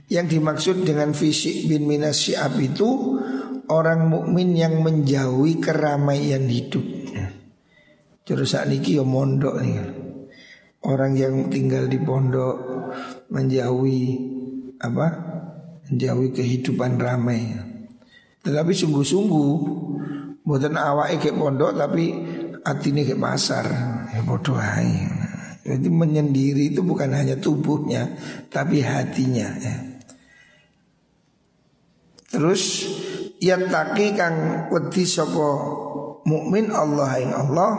Yang 0.09 0.25
dimaksud 0.41 0.77
dengan 0.89 1.13
fisik 1.13 1.69
bin 1.69 1.85
minas 1.85 2.17
syiab 2.25 2.57
itu 2.57 3.21
orang 3.69 4.09
mukmin 4.09 4.57
yang 4.57 4.81
menjauhi 4.81 5.61
keramaian 5.61 6.49
hidup. 6.49 6.81
Terus 8.25 8.53
saat 8.53 8.69
ini 8.69 8.97
ya 8.97 9.05
mondok 9.05 9.55
nih. 9.61 9.77
Orang 10.85 11.13
yang 11.13 11.53
tinggal 11.53 11.85
di 11.85 12.01
pondok 12.01 12.57
menjauhi 13.29 14.01
apa? 14.81 15.07
Menjauhi 15.89 16.29
kehidupan 16.33 16.97
ramai. 16.97 17.69
Tetapi 18.39 18.71
sungguh-sungguh 18.71 19.51
Buatan 20.47 20.79
awak 20.79 21.19
ke 21.19 21.35
pondok 21.35 21.75
tapi 21.75 22.09
ini 22.63 23.01
ke 23.03 23.19
pasar 23.19 23.67
Ya 24.15 24.23
bodoh 24.23 24.57
Jadi 25.59 25.87
menyendiri 25.91 26.71
itu 26.71 26.79
bukan 26.81 27.11
hanya 27.11 27.35
tubuhnya 27.35 28.07
Tapi 28.47 28.79
hatinya 28.79 29.47
ya. 29.59 29.88
Terus 32.29 32.61
Ya 33.39 33.55
taki 33.55 34.19
kang 34.19 34.67
wedi 34.67 35.07
sopo 35.07 35.47
mukmin 36.27 36.75
Allah 36.75 37.23
ing 37.23 37.31
Allah 37.31 37.71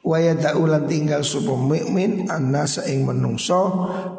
Waya 0.00 0.32
daulan 0.32 0.88
tinggal 0.88 1.20
sopo 1.20 1.60
mukmin 1.60 2.24
anasa 2.32 2.88
ing 2.88 3.04
menungso 3.04 3.60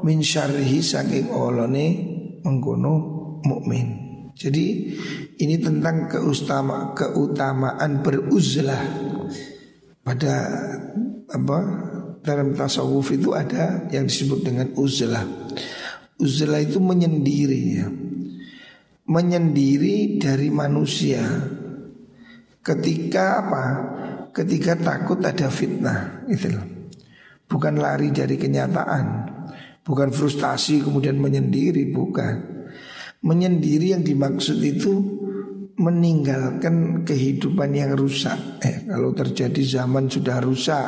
min 0.05 0.21
syarrihi 0.21 0.77
saking 0.77 1.33
olone 1.33 1.85
mengkono 2.45 2.93
mukmin. 3.41 3.97
Jadi 4.37 4.93
ini 5.41 5.57
tentang 5.57 6.05
keutama, 6.05 6.93
keutamaan 6.93 8.05
beruzlah 8.05 8.81
pada 10.05 10.33
apa 11.33 11.59
dalam 12.21 12.53
tasawuf 12.53 13.17
itu 13.17 13.33
ada 13.33 13.89
yang 13.89 14.05
disebut 14.05 14.45
dengan 14.45 14.69
uzlah. 14.77 15.25
Uzlah 16.21 16.61
itu 16.61 16.77
menyendiri 16.77 17.61
ya. 17.73 17.89
Menyendiri 19.11 20.15
dari 20.15 20.47
manusia. 20.47 21.19
Ketika 22.63 23.43
apa? 23.43 23.65
ketika 24.31 24.79
takut 24.79 25.19
ada 25.23 25.51
fitnah 25.51 26.25
itu. 26.27 26.51
Bukan 27.51 27.83
lari 27.83 28.15
dari 28.15 28.39
kenyataan, 28.39 29.05
bukan 29.83 30.09
frustasi 30.15 30.79
kemudian 30.79 31.19
menyendiri, 31.19 31.91
bukan. 31.91 32.63
Menyendiri 33.21 33.91
yang 33.91 34.07
dimaksud 34.07 34.57
itu 34.63 35.19
meninggalkan 35.75 37.03
kehidupan 37.03 37.75
yang 37.75 37.91
rusak. 37.99 38.63
Eh, 38.63 38.87
kalau 38.87 39.11
terjadi 39.11 39.61
zaman 39.83 40.07
sudah 40.07 40.39
rusak, 40.39 40.87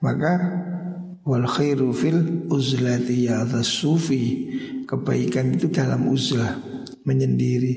maka 0.00 0.32
wal 1.20 1.44
khairu 1.44 1.92
fil 1.92 2.48
uzlati 2.48 3.28
ya 3.28 3.44
sufi. 3.60 4.56
Kebaikan 4.84 5.56
itu 5.56 5.72
dalam 5.72 6.08
uzlah, 6.08 6.60
menyendiri. 7.04 7.74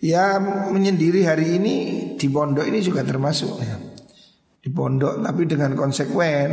Ya 0.00 0.36
menyendiri 0.72 1.24
hari 1.24 1.60
ini 1.60 1.74
di 2.16 2.26
pondok 2.28 2.64
ini 2.68 2.80
juga 2.80 3.04
termasuk 3.04 3.60
ya. 3.60 3.76
Di 4.60 4.68
pondok 4.72 5.20
tapi 5.20 5.42
dengan 5.44 5.76
konsekuen. 5.76 6.50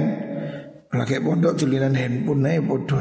Lagi 0.92 1.24
pondok 1.24 1.56
tulisan 1.56 1.96
handphone 1.96 2.44
aja 2.52 2.60
bodoh 2.60 3.00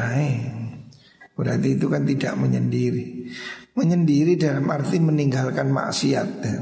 Berarti 1.35 1.69
itu 1.75 1.87
kan 1.91 2.07
tidak 2.07 2.39
menyendiri. 2.39 3.27
Menyendiri 3.75 4.39
dalam 4.39 4.71
arti 4.71 5.03
meninggalkan 5.03 5.75
maksiat. 5.75 6.29
Ya. 6.47 6.61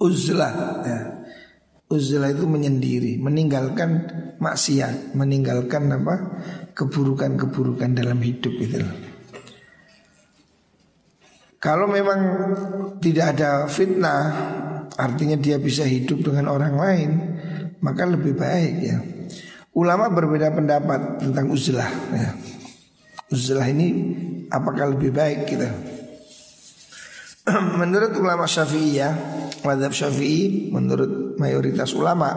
Uzlah 0.00 0.54
ya. 0.84 1.00
Uzlah 1.84 2.32
itu 2.32 2.48
menyendiri, 2.48 3.20
meninggalkan 3.20 4.08
maksiat, 4.40 5.12
meninggalkan 5.12 5.92
apa? 5.92 6.16
keburukan-keburukan 6.74 7.94
dalam 7.94 8.18
hidup 8.18 8.50
itu. 8.58 8.82
Kalau 11.64 11.88
memang 11.88 12.20
tidak 13.00 13.40
ada 13.40 13.64
fitnah, 13.64 14.20
artinya 15.00 15.40
dia 15.40 15.56
bisa 15.56 15.88
hidup 15.88 16.20
dengan 16.20 16.52
orang 16.52 16.76
lain, 16.76 17.10
maka 17.80 18.04
lebih 18.04 18.36
baik 18.36 18.74
ya. 18.84 19.00
Ulama 19.72 20.12
berbeda 20.12 20.52
pendapat 20.52 21.24
tentang 21.24 21.48
uzlah 21.48 21.88
ya. 22.12 22.36
Uzlah 23.32 23.64
ini 23.72 23.88
apakah 24.52 24.92
lebih 24.92 25.08
baik 25.08 25.48
kita? 25.48 25.72
menurut 27.80 28.12
ulama 28.20 28.44
Syafi'i 28.44 29.00
ya, 29.00 29.16
madhab 29.64 29.96
Syafi'i 29.96 30.68
menurut 30.68 31.40
mayoritas 31.40 31.96
ulama 31.96 32.28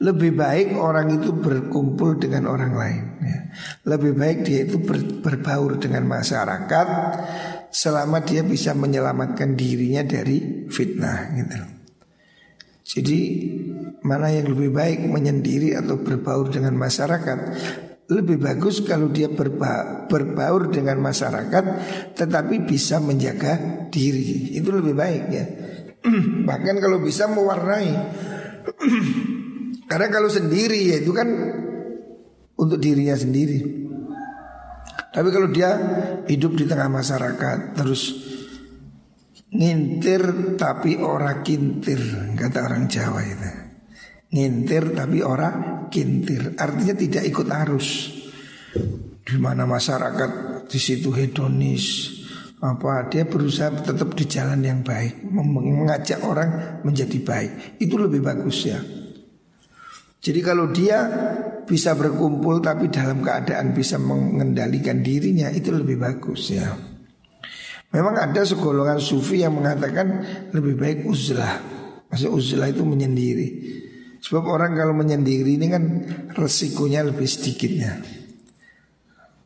lebih 0.00 0.32
baik 0.32 0.80
orang 0.80 1.20
itu 1.20 1.36
berkumpul 1.36 2.16
dengan 2.16 2.48
orang 2.48 2.72
lain. 2.72 3.04
Ya. 3.20 3.38
Lebih 3.84 4.16
baik 4.16 4.38
dia 4.48 4.64
itu 4.64 4.80
ber, 4.80 4.96
berbaur 5.20 5.76
dengan 5.76 6.08
masyarakat 6.08 6.88
selama 7.70 8.20
dia 8.26 8.42
bisa 8.42 8.74
menyelamatkan 8.74 9.54
dirinya 9.54 10.02
dari 10.02 10.66
fitnah 10.66 11.30
gitu. 11.38 11.58
Jadi 12.90 13.20
mana 14.02 14.34
yang 14.34 14.50
lebih 14.50 14.74
baik 14.74 15.00
menyendiri 15.06 15.78
atau 15.78 16.02
berbaur 16.02 16.50
dengan 16.50 16.74
masyarakat? 16.74 17.38
Lebih 18.10 18.42
bagus 18.42 18.82
kalau 18.82 19.06
dia 19.14 19.30
berba 19.30 20.04
berbaur 20.10 20.74
dengan 20.74 20.98
masyarakat 20.98 21.64
tetapi 22.18 22.66
bisa 22.66 22.98
menjaga 22.98 23.86
diri. 23.86 24.58
Itu 24.58 24.74
lebih 24.74 24.98
baik 24.98 25.24
ya. 25.30 25.46
Bahkan 26.50 26.76
kalau 26.82 26.98
bisa 26.98 27.30
mewarnai. 27.30 27.94
Karena 29.90 30.06
kalau 30.10 30.26
sendiri 30.26 30.90
ya 30.90 30.98
itu 30.98 31.14
kan 31.14 31.28
untuk 32.58 32.78
dirinya 32.82 33.14
sendiri 33.14 33.79
tapi 35.10 35.28
kalau 35.34 35.50
dia 35.50 35.74
hidup 36.30 36.54
di 36.54 36.64
tengah 36.70 36.86
masyarakat 36.86 37.74
terus 37.74 38.14
ngintir 39.50 40.54
tapi 40.54 40.94
orang 41.02 41.42
kintir 41.42 41.98
kata 42.38 42.58
orang 42.62 42.86
Jawa 42.86 43.20
itu. 43.26 43.50
Ngintir 44.30 44.94
tapi 44.94 45.26
orang 45.26 45.86
kintir. 45.90 46.54
Artinya 46.54 46.94
tidak 46.94 47.26
ikut 47.26 47.50
arus. 47.50 47.88
Di 49.26 49.36
mana 49.42 49.66
masyarakat 49.66 50.64
di 50.70 50.78
situ 50.78 51.10
hedonis. 51.10 52.18
Apa 52.62 53.10
dia 53.10 53.26
berusaha 53.26 53.82
tetap 53.82 54.14
di 54.14 54.30
jalan 54.30 54.62
yang 54.62 54.86
baik. 54.86 55.26
Mengajak 55.26 56.22
orang 56.22 56.78
menjadi 56.86 57.18
baik. 57.18 57.82
Itu 57.82 57.98
lebih 57.98 58.22
bagus 58.22 58.70
ya 58.70 58.78
jadi 60.20 60.40
kalau 60.44 60.68
dia 60.68 61.08
bisa 61.64 61.96
berkumpul 61.96 62.60
tapi 62.60 62.92
dalam 62.92 63.24
keadaan 63.24 63.72
bisa 63.72 63.96
mengendalikan 63.96 65.00
dirinya 65.00 65.48
itu 65.48 65.72
lebih 65.72 65.96
bagus 65.96 66.52
ya. 66.52 66.76
Memang 67.90 68.14
ada 68.20 68.44
segolongan 68.44 69.00
sufi 69.00 69.40
yang 69.40 69.56
mengatakan 69.56 70.22
lebih 70.52 70.76
baik 70.76 70.98
uzlah. 71.08 71.56
Maksudnya 72.12 72.32
uzlah 72.36 72.68
itu 72.68 72.84
menyendiri. 72.84 73.48
Sebab 74.20 74.44
orang 74.44 74.76
kalau 74.76 74.92
menyendiri 74.92 75.56
ini 75.56 75.66
kan 75.72 75.84
resikonya 76.36 77.00
lebih 77.00 77.24
sedikitnya. 77.24 78.04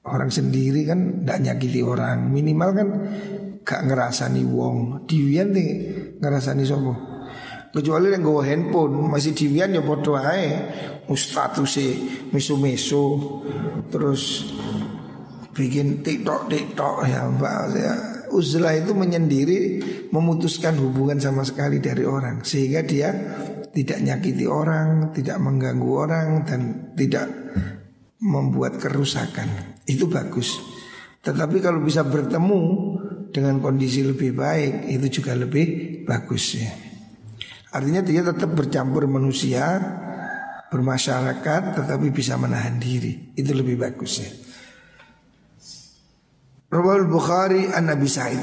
Orang 0.05 0.35
sendiri 0.35 0.85
kan 0.85 1.25
tidak 1.25 1.39
nyakiti 1.41 1.81
orang 1.81 2.29
Minimal 2.29 2.71
kan 2.77 2.89
gak 3.65 3.89
ngerasani 3.89 4.45
wong 4.45 5.09
Diwian 5.09 5.57
nih 5.57 5.71
ngerasani 6.21 6.65
sobo 6.69 7.14
Kecuali 7.75 8.15
yang 8.15 8.23
gue 8.23 8.47
handphone 8.47 9.11
masih 9.11 9.35
diwian 9.35 9.75
ya 9.75 9.83
bodoh 9.83 10.15
aja. 10.15 10.63
si 11.67 11.87
misu-misu 12.31 13.03
terus 13.91 14.47
bikin 15.51 16.07
TikTok 16.07 16.47
TikTok 16.47 17.03
ya 17.03 17.27
Mbak 17.27 17.61
ya. 17.75 17.95
Uzlah 18.31 18.79
itu 18.79 18.95
menyendiri 18.95 19.83
memutuskan 20.15 20.79
hubungan 20.79 21.19
sama 21.19 21.43
sekali 21.43 21.83
dari 21.83 22.07
orang 22.07 22.47
sehingga 22.47 22.87
dia 22.87 23.11
tidak 23.75 23.99
nyakiti 24.07 24.47
orang, 24.47 25.11
tidak 25.11 25.43
mengganggu 25.43 25.91
orang 25.91 26.47
dan 26.47 26.95
tidak 26.95 27.27
membuat 28.23 28.79
kerusakan. 28.79 29.83
Itu 29.83 30.07
bagus. 30.07 30.63
Tetapi 31.27 31.59
kalau 31.59 31.83
bisa 31.83 32.07
bertemu 32.07 32.63
dengan 33.35 33.59
kondisi 33.59 34.07
lebih 34.07 34.31
baik 34.39 34.95
itu 34.95 35.19
juga 35.19 35.35
lebih 35.35 36.07
bagus 36.07 36.55
ya. 36.55 36.94
Artinya 37.75 38.07
dia 38.07 38.23
tetap 38.23 38.55
bercampur 38.55 39.11
manusia 39.11 39.83
Bermasyarakat 40.75 41.79
tetapi 41.79 42.11
bisa 42.11 42.35
menahan 42.35 42.83
diri. 42.83 43.31
Itu 43.39 43.55
lebih 43.55 43.79
bagus 43.79 44.19
ya. 44.19 44.31
Rawal 46.75 47.07
Bukhari 47.07 47.71
an 47.71 47.87
Nabi 47.87 48.11
Sa'id. 48.11 48.43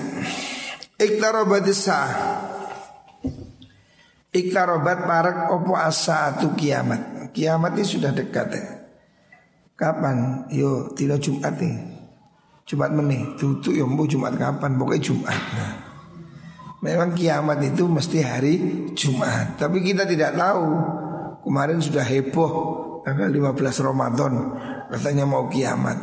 Iktarabatis 0.96 1.92
sa'ah 1.92 2.14
Iktarabat 4.32 5.04
parak 5.04 5.52
opo 5.52 5.76
asa-atu 5.76 6.56
kiamat. 6.56 7.36
Kiamat 7.36 7.76
ini 7.76 7.84
sudah 7.84 8.16
dekat 8.16 8.48
ya. 8.56 8.64
Kapan? 9.76 10.48
Yo 10.56 10.96
tidak 10.96 11.20
Jumat 11.20 11.60
nih. 11.60 11.76
Jumat 12.64 12.96
meneh. 12.96 13.36
Tutup 13.36 13.76
ya 13.76 13.84
Jumat 13.84 14.40
kapan? 14.40 14.80
Pokoknya 14.80 15.04
Jumat. 15.04 15.36
Nah. 15.36 15.91
Memang 16.82 17.14
kiamat 17.14 17.62
itu 17.62 17.86
mesti 17.86 18.26
hari 18.26 18.54
Jumat. 18.98 19.62
Tapi 19.62 19.86
kita 19.86 20.10
tidak 20.10 20.34
tahu. 20.34 20.66
Kemarin 21.42 21.82
sudah 21.82 22.06
heboh 22.06 22.54
Tanggal 23.02 23.30
15 23.34 23.86
Ramadan. 23.86 24.34
Katanya 24.90 25.26
mau 25.26 25.50
kiamat. 25.50 25.98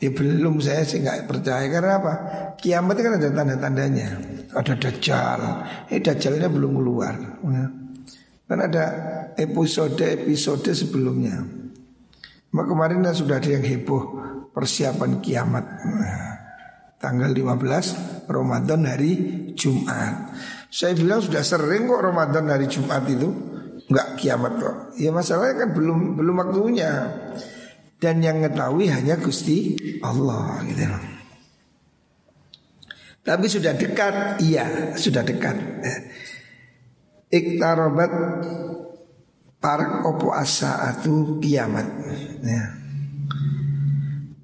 Ya 0.00 0.12
belum 0.12 0.60
saya 0.60 0.84
sih 0.84 1.00
nggak 1.00 1.28
percaya. 1.28 1.64
Karena 1.68 2.00
apa? 2.00 2.12
Kiamat 2.60 2.96
kan 3.00 3.16
ada 3.20 3.28
tanda-tandanya. 3.32 4.08
Ada 4.52 4.76
Dajjal. 4.76 5.40
Eh 5.88 6.00
Dajjalnya 6.00 6.48
belum 6.52 6.72
keluar. 6.80 7.14
Ya. 7.44 7.64
Kan 8.44 8.58
ada 8.60 8.84
episode-episode 9.36 10.72
sebelumnya. 10.76 11.40
Kemarin 12.54 13.02
sudah 13.10 13.42
ada 13.42 13.50
yang 13.50 13.66
heboh 13.66 14.22
Persiapan 14.54 15.18
kiamat. 15.18 15.66
nah, 15.82 16.33
Tanggal 17.04 17.36
15 17.36 18.32
Ramadan 18.32 18.80
hari 18.88 19.12
Jumat. 19.52 20.32
Saya 20.72 20.96
bilang 20.96 21.20
sudah 21.20 21.44
sering 21.44 21.84
kok 21.84 22.00
Ramadan 22.00 22.48
hari 22.48 22.64
Jumat 22.64 23.04
itu. 23.04 23.28
Enggak 23.92 24.08
kiamat 24.16 24.52
kok. 24.56 24.76
Ya 24.96 25.12
masalahnya 25.12 25.68
kan 25.68 25.70
belum 25.76 26.16
belum 26.16 26.34
waktunya. 26.40 27.12
Dan 28.00 28.24
yang 28.24 28.40
mengetahui 28.40 28.88
hanya 28.88 29.20
Gusti 29.20 29.76
Allah 30.00 30.64
gitu 30.64 30.88
Tapi 33.20 33.46
sudah 33.52 33.76
dekat. 33.76 34.40
Iya 34.40 34.96
sudah 34.96 35.20
dekat. 35.20 35.60
Iktarobat 37.28 38.12
Parak 39.60 40.04
opo 40.04 40.32
asa 40.32 40.92
atu 40.92 41.40
kiamat. 41.40 41.88
Ya. 42.44 42.83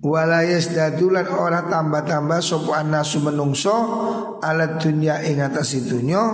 Walayas 0.00 0.72
dadulan 0.72 1.28
ora 1.28 1.68
tambah-tambah 1.68 2.40
sopo 2.40 2.72
anasu 2.72 3.20
menungso 3.20 3.76
alat 4.40 4.80
dunia 4.80 5.20
ing 5.20 5.44
atas 5.44 5.76
dunya 5.76 6.24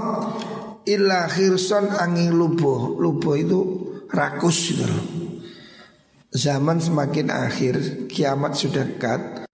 illa 0.87 1.27
khirson 1.27 1.91
angin 1.99 2.31
lubo 2.31 2.95
lubo 2.95 3.35
itu 3.35 3.61
rakus 4.07 4.71
gitu 4.71 4.87
Zaman 6.31 6.79
semakin 6.79 7.27
akhir 7.33 8.07
kiamat 8.07 8.55
sudah 8.55 8.87
dekat 8.87 9.51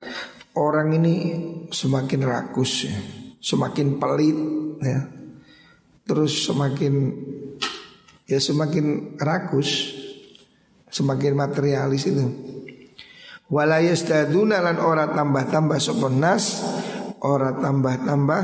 orang 0.60 0.92
ini 0.92 1.14
semakin 1.72 2.20
rakus 2.28 2.84
ya. 2.84 2.96
semakin 3.40 3.96
pelit 3.96 4.38
ya 4.84 5.08
terus 6.04 6.44
semakin 6.44 7.16
ya 8.32 8.38
semakin 8.40 9.18
rakus, 9.20 9.92
semakin 10.88 11.32
materialis 11.36 12.08
itu. 12.08 12.26
Walayas 13.52 14.08
daduna 14.08 14.64
lan 14.64 14.80
ora 14.80 15.12
tambah-tambah 15.12 15.76
soponas, 15.76 16.64
ora 17.20 17.52
tambah-tambah 17.52 18.42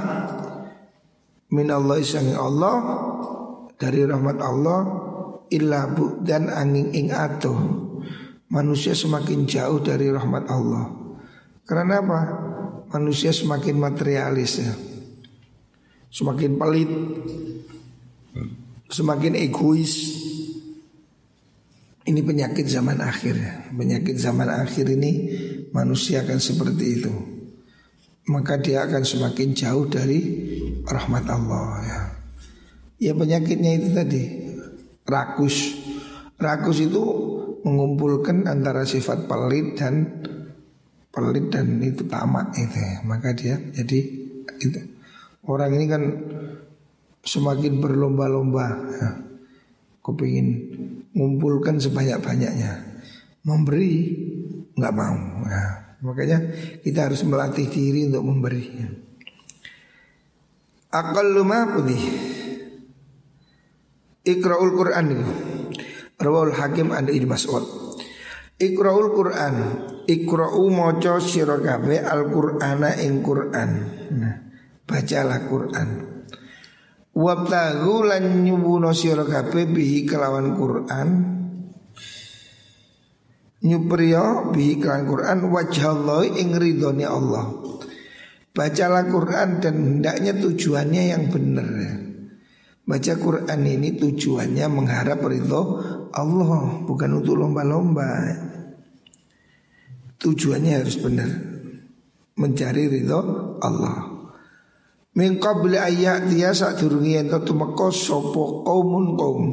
min 1.48 1.68
Allah 1.72 1.96
isangi 1.96 2.36
Allah 2.36 2.76
dari 3.80 4.04
rahmat 4.04 4.36
Allah 4.36 4.80
illa 5.48 5.88
dan 6.20 6.52
angin 6.52 6.92
ing 6.92 7.08
atuh. 7.08 7.56
Manusia 8.52 8.92
semakin 8.92 9.48
jauh 9.48 9.80
dari 9.80 10.12
rahmat 10.12 10.44
Allah. 10.52 10.92
Karena 11.64 12.04
apa? 12.04 12.20
Manusia 12.92 13.32
semakin 13.32 13.80
materialis 13.80 14.52
ya. 14.60 14.72
Semakin 16.12 16.60
pelit. 16.60 16.92
Semakin 18.92 19.36
egois 19.40 19.92
ini 22.08 22.24
penyakit 22.24 22.64
zaman 22.64 22.98
akhir 23.04 23.34
ya. 23.36 23.54
Penyakit 23.68 24.16
zaman 24.16 24.48
akhir 24.48 24.88
ini 24.88 25.12
manusia 25.76 26.24
akan 26.24 26.40
seperti 26.40 26.84
itu. 27.00 27.12
Maka 28.32 28.56
dia 28.60 28.88
akan 28.88 29.04
semakin 29.04 29.52
jauh 29.52 29.84
dari 29.88 30.20
rahmat 30.88 31.24
Allah 31.28 31.68
ya. 31.84 32.00
Ya 32.98 33.12
penyakitnya 33.12 33.76
itu 33.76 33.88
tadi 33.92 34.22
rakus. 35.04 35.76
Rakus 36.40 36.80
itu 36.80 37.02
mengumpulkan 37.62 38.48
antara 38.48 38.88
sifat 38.88 39.28
pelit 39.28 39.76
dan 39.76 40.24
pelit 41.12 41.52
dan 41.52 41.76
itu 41.84 42.08
tamak 42.08 42.56
itu 42.56 42.78
ya. 42.80 43.04
Maka 43.04 43.36
dia 43.36 43.60
jadi 43.76 44.00
itu. 44.64 44.80
Orang 45.44 45.76
ini 45.76 45.86
kan 45.88 46.02
semakin 47.24 47.80
berlomba-lomba 47.80 48.66
ya. 48.96 49.08
Kepingin 50.04 50.48
ngumpulkan 51.12 51.80
sebanyak-banyaknya. 51.80 53.00
Memberi 53.46 53.92
nggak 54.76 54.94
mau. 54.94 55.16
Nah, 55.46 55.98
makanya 56.04 56.38
kita 56.84 57.08
harus 57.08 57.24
melatih 57.24 57.66
diri 57.70 58.08
untuk 58.08 58.24
memberi. 58.24 58.64
Akal 60.88 61.36
lumah 61.36 61.76
putih. 61.76 62.02
Ikraul 64.24 64.72
Quran 64.76 65.04
itu. 65.12 65.26
Rawal 66.18 66.52
Hakim 66.52 66.92
an 66.92 67.08
Ibnu 67.08 67.28
Mas'ud. 67.30 67.64
Ikraul 68.58 69.14
Quran. 69.14 69.54
Ikra'u 70.08 70.72
maca 70.72 71.20
sira 71.20 71.60
al-Qur'ana 71.60 72.96
ing 72.98 73.20
Qur'an. 73.20 73.70
Nah, 74.16 74.36
bacalah 74.88 75.44
Qur'an. 75.44 76.17
Wabtagu 77.18 78.06
lan 78.06 78.46
nyubuno 78.46 78.94
sira 78.94 79.26
kabeh 79.26 79.66
bihi 79.66 80.06
kelawan 80.06 80.54
Quran. 80.54 81.08
Nyupriyo 83.58 84.54
bihi 84.54 84.78
kelawan 84.78 85.06
Quran 85.10 85.38
Allah 85.82 86.22
ing 86.30 86.54
ridhone 86.54 87.02
Allah. 87.02 87.50
Bacalah 88.54 89.10
Quran 89.10 89.58
dan 89.58 89.74
hendaknya 89.74 90.30
tujuannya 90.38 91.02
yang 91.10 91.26
benar. 91.26 91.66
Baca 92.86 93.12
Quran 93.18 93.60
ini 93.66 93.98
tujuannya 93.98 94.64
mengharap 94.72 95.20
ridho 95.28 95.62
Allah 96.08 96.80
Bukan 96.88 97.20
untuk 97.20 97.36
lomba-lomba. 97.36 98.08
Tujuannya 100.18 100.72
harus 100.82 100.96
benar 100.96 101.30
Mencari 102.40 102.88
ridho 102.88 103.20
Allah 103.60 104.07
Min 105.18 105.42
qabli 105.42 105.74
ayat 105.74 106.30
dia 106.30 106.54
saat 106.54 106.78
durungi 106.78 107.18
ento 107.18 107.42
tumeka 107.42 107.90
sapa 107.90 108.62
kaumun 108.62 109.18
kaum 109.18 109.44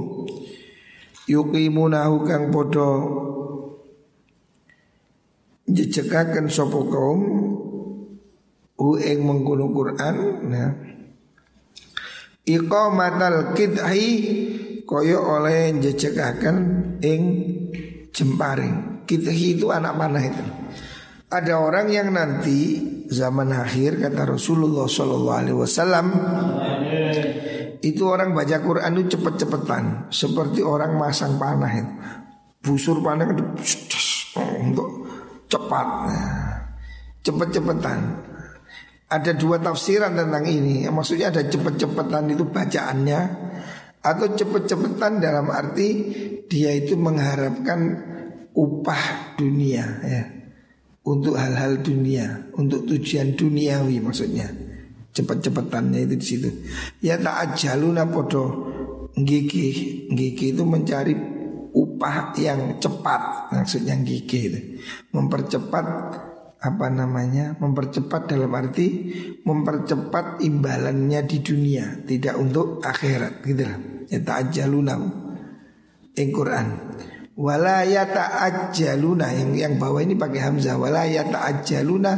yuqimunahu 1.26 2.22
kang 2.22 2.54
padha 2.54 2.90
jejekaken 5.66 6.54
sapa 6.54 6.80
kaum 6.86 7.22
u 8.78 8.88
ing 9.02 9.26
mengkono 9.26 9.74
Quran 9.74 10.16
nah 10.54 10.70
iqamatal 12.46 13.58
kidhi 13.58 14.06
kaya 14.86 15.18
oleh 15.18 15.74
jejekaken 15.82 16.58
ing 17.02 17.22
jemparing. 18.14 19.06
Kidhi 19.10 19.58
itu 19.58 19.70
anak 19.70 19.98
panah 19.98 20.24
itu. 20.24 20.46
Ada 21.30 21.58
orang 21.58 21.90
yang 21.90 22.14
nanti 22.14 22.80
zaman 23.10 23.50
akhir 23.54 24.02
kata 24.02 24.36
Rasulullah 24.36 24.90
Shallallahu 24.90 25.40
Alaihi 25.40 25.58
Wasallam 25.58 26.08
itu 27.86 28.04
orang 28.10 28.34
baca 28.34 28.58
Quran 28.66 28.92
itu 28.98 29.18
cepet-cepetan 29.18 30.10
seperti 30.10 30.66
orang 30.66 30.98
masang 30.98 31.38
panah 31.38 31.70
itu. 31.70 31.94
Busur 32.66 32.98
panah 33.06 33.30
itu 33.30 33.44
untuk 34.66 34.88
cepat. 35.46 35.88
Cepet-cepetan. 37.22 38.00
Ada 39.06 39.38
dua 39.38 39.62
tafsiran 39.62 40.18
tentang 40.18 40.50
ini 40.50 40.90
maksudnya 40.90 41.30
ada 41.30 41.46
cepet-cepetan 41.46 42.26
itu 42.34 42.42
bacaannya 42.50 43.20
atau 44.02 44.28
cepet-cepetan 44.34 45.22
dalam 45.22 45.54
arti 45.54 45.90
dia 46.50 46.74
itu 46.74 46.98
mengharapkan 46.98 48.02
upah 48.58 49.38
dunia 49.38 49.86
ya 50.02 50.35
untuk 51.06 51.38
hal-hal 51.38 51.86
dunia, 51.86 52.50
untuk 52.58 52.90
tujuan 52.90 53.38
duniawi 53.38 54.02
maksudnya. 54.02 54.50
Cepat-cepatannya 55.16 56.10
itu 56.10 56.16
di 56.20 56.26
situ. 56.26 56.50
Ya 57.00 57.16
tak 57.16 57.56
ajaluna 57.56 58.04
podo 58.10 58.68
gigi, 59.16 60.04
gigi 60.12 60.52
itu 60.52 60.66
mencari 60.68 61.16
upah 61.72 62.36
yang 62.36 62.82
cepat, 62.82 63.54
maksudnya 63.54 63.96
gigi 64.04 64.40
itu. 64.52 64.60
Mempercepat 65.16 65.86
apa 66.60 66.88
namanya? 66.90 67.56
Mempercepat 67.62 68.28
dalam 68.28 68.52
arti 68.52 68.88
mempercepat 69.46 70.42
imbalannya 70.42 71.22
di 71.24 71.38
dunia, 71.40 72.02
tidak 72.04 72.36
untuk 72.42 72.82
akhirat 72.82 73.46
gitu 73.46 73.64
lah. 73.64 73.78
Ya 74.10 74.20
tak 74.26 74.50
ajaluna. 74.50 74.96
Ing 76.16 76.32
Quran. 77.36 77.44
Wala 77.44 77.84
yata'ajjaluna. 77.84 79.28
Yang 79.36 79.52
yang 79.60 79.74
bawah 79.76 80.00
ini 80.00 80.16
pakai 80.16 80.40
hamzah. 80.40 80.80
Wala 80.80 81.04
yata'ajjaluna. 81.04 82.12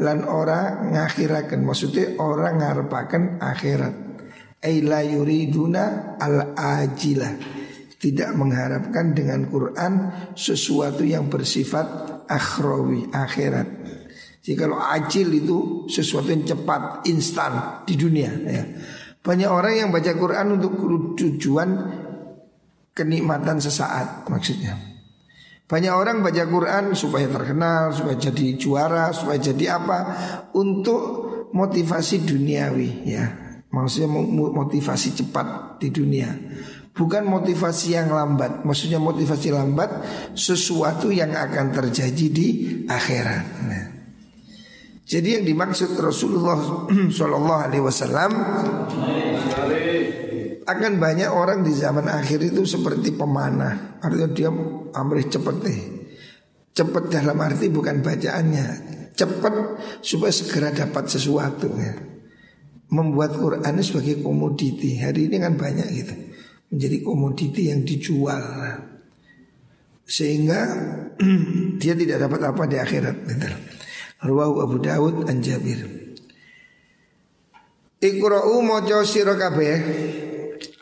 Lan 0.00 0.24
ora 0.24 0.80
ngakhiraken 0.88 1.60
maksudnya 1.60 2.16
orang 2.16 2.58
ngarepaken 2.64 3.22
akhirat. 3.38 3.94
Ay 4.62 4.80
la 4.80 5.04
yuriduna 5.04 6.16
al 6.16 6.56
ajilah 6.56 7.34
tidak 7.98 8.34
mengharapkan 8.34 9.14
dengan 9.14 9.46
Quran 9.46 10.10
sesuatu 10.34 11.06
yang 11.06 11.30
bersifat 11.30 12.26
akhrawi 12.26 13.10
akhirat. 13.10 13.68
Jadi 14.42 14.58
kalau 14.58 14.78
ajil 14.78 15.28
itu 15.38 15.86
sesuatu 15.86 16.34
yang 16.34 16.42
cepat 16.42 17.06
instan 17.06 17.86
di 17.86 17.94
dunia 17.94 18.30
ya. 18.42 18.64
banyak 19.22 19.46
orang 19.46 19.86
yang 19.86 19.90
baca 19.94 20.18
Quran 20.18 20.58
untuk 20.58 20.82
tujuan 21.14 22.01
kenikmatan 22.92 23.58
sesaat 23.60 24.28
maksudnya. 24.28 24.76
Banyak 25.68 25.94
orang 25.96 26.20
baca 26.20 26.44
Quran 26.44 26.92
supaya 26.92 27.32
terkenal, 27.32 27.96
supaya 27.96 28.16
jadi 28.20 28.46
juara, 28.60 29.08
supaya 29.16 29.40
jadi 29.40 29.80
apa 29.80 29.98
untuk 30.52 31.00
motivasi 31.56 32.28
duniawi 32.28 33.08
ya. 33.08 33.24
Maksudnya 33.72 34.12
motivasi 34.52 35.16
cepat 35.16 35.80
di 35.80 35.88
dunia. 35.88 36.28
Bukan 36.92 37.24
motivasi 37.24 37.96
yang 37.96 38.12
lambat, 38.12 38.68
maksudnya 38.68 39.00
motivasi 39.00 39.48
lambat 39.48 39.90
sesuatu 40.36 41.08
yang 41.08 41.32
akan 41.32 41.72
terjadi 41.72 42.26
di 42.28 42.48
akhirat. 42.84 43.44
Nah. 43.64 43.84
Jadi 45.08 45.40
yang 45.40 45.44
dimaksud 45.48 45.96
Rasulullah 45.96 46.56
Shallallahu 47.16 47.60
Alaihi 47.64 47.84
Wasallam 47.84 48.32
akan 50.62 50.92
banyak 51.02 51.30
orang 51.30 51.66
di 51.66 51.72
zaman 51.74 52.06
akhir 52.06 52.42
itu 52.42 52.62
seperti 52.62 53.14
pemanah. 53.14 53.98
Artinya 54.02 54.28
dia 54.30 54.50
amrih 54.94 55.26
cepet 55.26 55.56
deh 55.62 55.80
Cepet 56.72 57.04
dalam 57.12 57.36
arti 57.36 57.68
bukan 57.68 58.00
bacaannya. 58.00 58.66
Cepet 59.12 59.54
supaya 60.00 60.32
segera 60.32 60.68
dapat 60.72 61.04
sesuatu 61.04 61.68
ya. 61.76 61.92
Membuat 62.88 63.36
Quran 63.36 63.76
sebagai 63.84 64.24
komoditi. 64.24 64.96
Hari 64.96 65.28
ini 65.28 65.36
kan 65.36 65.60
banyak 65.60 65.88
gitu. 65.92 66.14
Menjadi 66.72 66.98
komoditi 67.04 67.68
yang 67.68 67.84
dijual. 67.84 68.40
Sehingga 70.08 70.60
dia 71.80 71.92
tidak 71.92 72.24
dapat 72.24 72.40
apa 72.40 72.62
di 72.64 72.76
akhirat 72.80 73.16
gitu. 73.28 73.48
Ruwahu 74.22 74.54
Abu 74.62 74.76
Dawud 74.78 75.26
Anjabir 75.26 76.02
Iqra'u 78.02 78.62
mojo 78.62 79.02
sira 79.06 79.38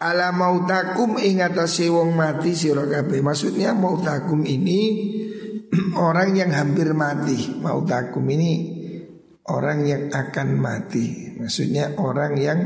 Ala 0.01 0.33
mautakum 0.33 1.21
ingatasi 1.21 1.93
wong 1.93 2.17
mati 2.17 2.57
sira 2.57 2.89
kabeh. 2.89 3.21
Maksudnya 3.21 3.77
mautakum 3.77 4.45
ini 4.49 4.81
orang 6.09 6.37
yang 6.37 6.51
hampir 6.57 6.91
mati. 6.97 7.61
Mautakum 7.61 8.25
ini 8.33 8.53
orang 9.49 9.85
yang 9.85 10.03
akan 10.09 10.49
mati. 10.57 11.37
Maksudnya 11.37 11.97
orang 12.01 12.33
yang 12.41 12.61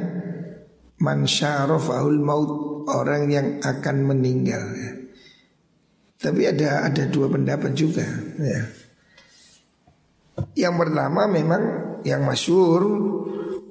man 1.03 1.27
syarafahul 1.27 2.23
maut 2.23 2.51
orang 2.91 3.31
yang 3.31 3.49
akan 3.61 3.97
meninggal. 4.15 4.63
Tapi 6.19 6.43
ada 6.49 6.89
ada 6.89 7.05
dua 7.11 7.29
pendapat 7.29 7.77
juga 7.77 8.07
ya. 8.41 8.63
Yang 10.55 10.75
pertama 10.87 11.31
memang 11.31 11.63
yang 12.03 12.27
masyur 12.27 12.83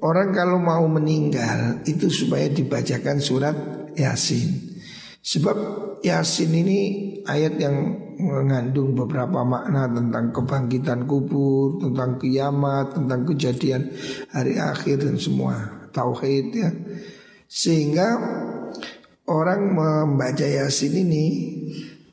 Orang 0.04 0.36
kalau 0.36 0.60
mau 0.60 0.84
meninggal 0.84 1.80
itu 1.88 2.12
supaya 2.12 2.52
dibacakan 2.52 3.24
surat 3.24 3.56
Yasin 3.96 4.74
Sebab 5.24 5.56
Yasin 6.04 6.52
ini 6.52 6.80
ayat 7.24 7.56
yang 7.56 7.96
mengandung 8.20 8.92
beberapa 8.92 9.40
makna 9.40 9.88
tentang 9.88 10.36
kebangkitan 10.36 11.08
kubur, 11.08 11.80
tentang 11.80 12.20
kiamat, 12.20 12.92
tentang 12.92 13.24
kejadian 13.24 13.88
hari 14.28 14.60
akhir 14.60 15.00
dan 15.00 15.16
semua 15.16 15.88
tauhid 15.96 16.52
ya. 16.52 16.68
Sehingga 17.48 18.20
orang 19.24 19.72
membaca 19.72 20.44
Yasin 20.44 20.92
ini 20.92 21.24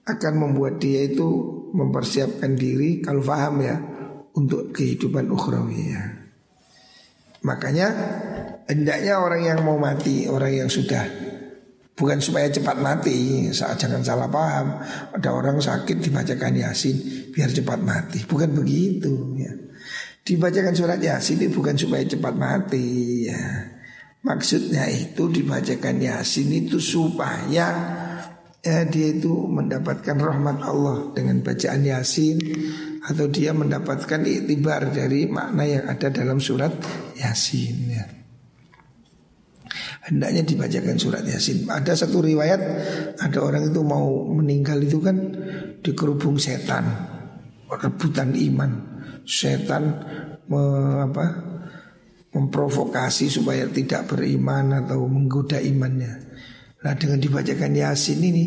akan 0.07 0.33
membuat 0.47 0.79
dia 0.79 1.03
itu 1.03 1.27
mempersiapkan 1.75 2.55
diri 2.55 3.03
kalau 3.03 3.19
paham 3.19 3.59
ya 3.59 3.75
untuk 4.39 4.71
kehidupan 4.71 5.27
ukhrawi 5.27 5.91
ya. 5.91 6.20
Makanya 7.41 7.87
hendaknya 8.69 9.17
orang 9.17 9.41
yang 9.41 9.59
mau 9.65 9.77
mati, 9.81 10.29
orang 10.29 10.65
yang 10.65 10.69
sudah 10.69 11.01
bukan 11.97 12.21
supaya 12.21 12.49
cepat 12.49 12.77
mati, 12.77 13.49
saat 13.49 13.81
jangan 13.81 14.01
salah 14.05 14.29
paham. 14.29 14.77
Ada 15.17 15.29
orang 15.33 15.57
sakit 15.57 16.01
dibacakan 16.01 16.53
Yasin 16.61 16.97
biar 17.33 17.49
cepat 17.49 17.81
mati, 17.81 18.21
bukan 18.29 18.53
begitu 18.53 19.37
ya. 19.41 19.53
Dibacakan 20.21 20.77
surat 20.77 21.01
Yasin 21.01 21.41
itu 21.41 21.57
bukan 21.57 21.73
supaya 21.73 22.05
cepat 22.05 22.33
mati 22.37 23.25
ya. 23.25 23.41
Maksudnya 24.21 24.85
itu 24.85 25.25
dibacakan 25.33 25.97
Yasin 25.97 26.53
itu 26.53 26.77
supaya 26.77 27.69
ya, 28.61 28.85
dia 28.85 29.07
itu 29.17 29.49
mendapatkan 29.49 30.13
rahmat 30.13 30.61
Allah 30.61 31.09
dengan 31.17 31.41
bacaan 31.41 31.81
Yasin 31.81 32.37
atau 33.01 33.25
dia 33.33 33.49
mendapatkan 33.49 34.21
itibar 34.21 34.93
dari 34.93 35.25
makna 35.25 35.65
yang 35.65 35.85
ada 35.89 36.13
dalam 36.13 36.37
surat 36.37 36.69
Yasin 37.17 37.77
ya. 37.89 38.05
Hendaknya 40.01 40.41
dibacakan 40.45 40.97
surat 40.97 41.25
Yasin. 41.25 41.65
Ada 41.69 42.05
satu 42.05 42.21
riwayat 42.21 42.61
ada 43.17 43.39
orang 43.41 43.69
itu 43.69 43.81
mau 43.81 44.25
meninggal 44.29 44.81
itu 44.81 45.01
kan 45.01 45.17
dikerubung 45.81 46.37
setan, 46.37 46.85
rebutan 47.69 48.33
iman. 48.33 48.71
Setan 49.25 50.01
me, 50.49 50.61
apa, 51.05 51.25
memprovokasi 52.33 53.29
supaya 53.29 53.69
tidak 53.69 54.09
beriman 54.09 54.85
atau 54.85 55.05
menggoda 55.05 55.57
imannya. 55.61 56.33
Nah 56.81 56.93
dengan 56.97 57.21
dibacakan 57.21 57.77
Yasin 57.77 58.21
ini 58.21 58.45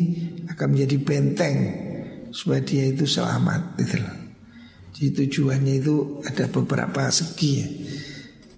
akan 0.50 0.66
menjadi 0.74 0.96
benteng 1.02 1.57
supaya 2.34 2.61
dia 2.66 2.90
itu 2.90 3.07
selamat 3.07 3.78
loh. 3.78 4.23
Jadi 4.95 5.11
tujuannya 5.11 5.74
itu 5.82 6.22
ada 6.22 6.47
beberapa 6.47 7.11
segi 7.11 7.51
ya. 7.59 7.68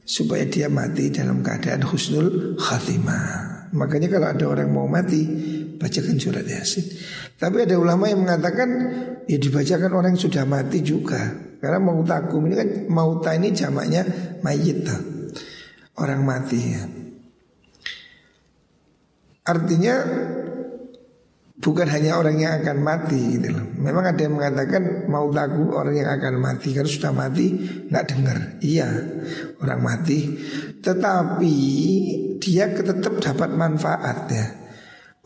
Supaya 0.07 0.45
dia 0.47 0.69
mati 0.69 1.09
dalam 1.09 1.41
keadaan 1.41 1.83
husnul 1.83 2.61
khatimah. 2.61 3.73
Makanya 3.75 4.07
kalau 4.13 4.29
ada 4.31 4.45
orang 4.47 4.71
mau 4.71 4.87
mati 4.87 5.27
Bacakan 5.77 6.17
surat 6.17 6.47
yasin. 6.47 6.87
Tapi 7.37 7.69
ada 7.69 7.77
ulama 7.77 8.09
yang 8.09 8.25
mengatakan 8.25 8.69
Ya 9.27 9.41
dibacakan 9.41 9.91
orang 9.93 10.15
yang 10.15 10.23
sudah 10.23 10.45
mati 10.45 10.85
juga. 10.85 11.19
Karena 11.57 11.81
mau 11.81 12.05
takum 12.05 12.45
ini 12.47 12.55
kan 12.55 12.69
Mauta 12.93 13.33
ini 13.33 13.51
jamaknya 13.57 14.05
mayit 14.45 14.87
Orang 15.97 16.29
mati 16.29 16.61
ya. 16.61 16.85
Artinya 19.47 19.95
bukan 21.57 21.89
hanya 21.89 22.21
orang 22.21 22.37
yang 22.37 22.61
akan 22.61 22.79
mati 22.85 23.41
gitu 23.41 23.49
loh. 23.57 23.67
Memang 23.81 24.05
ada 24.05 24.21
yang 24.21 24.37
mengatakan 24.37 25.09
mau 25.09 25.29
lagu 25.33 25.73
orang 25.73 25.97
yang 25.97 26.11
akan 26.13 26.35
mati 26.37 26.77
karena 26.77 26.91
sudah 26.91 27.13
mati 27.17 27.47
nggak 27.89 28.07
dengar. 28.13 28.39
Iya 28.61 28.89
orang 29.65 29.81
mati, 29.81 30.19
tetapi 30.85 31.57
dia 32.39 32.69
tetap 32.71 33.15
dapat 33.21 33.51
manfaat 33.57 34.19
ya. 34.29 34.47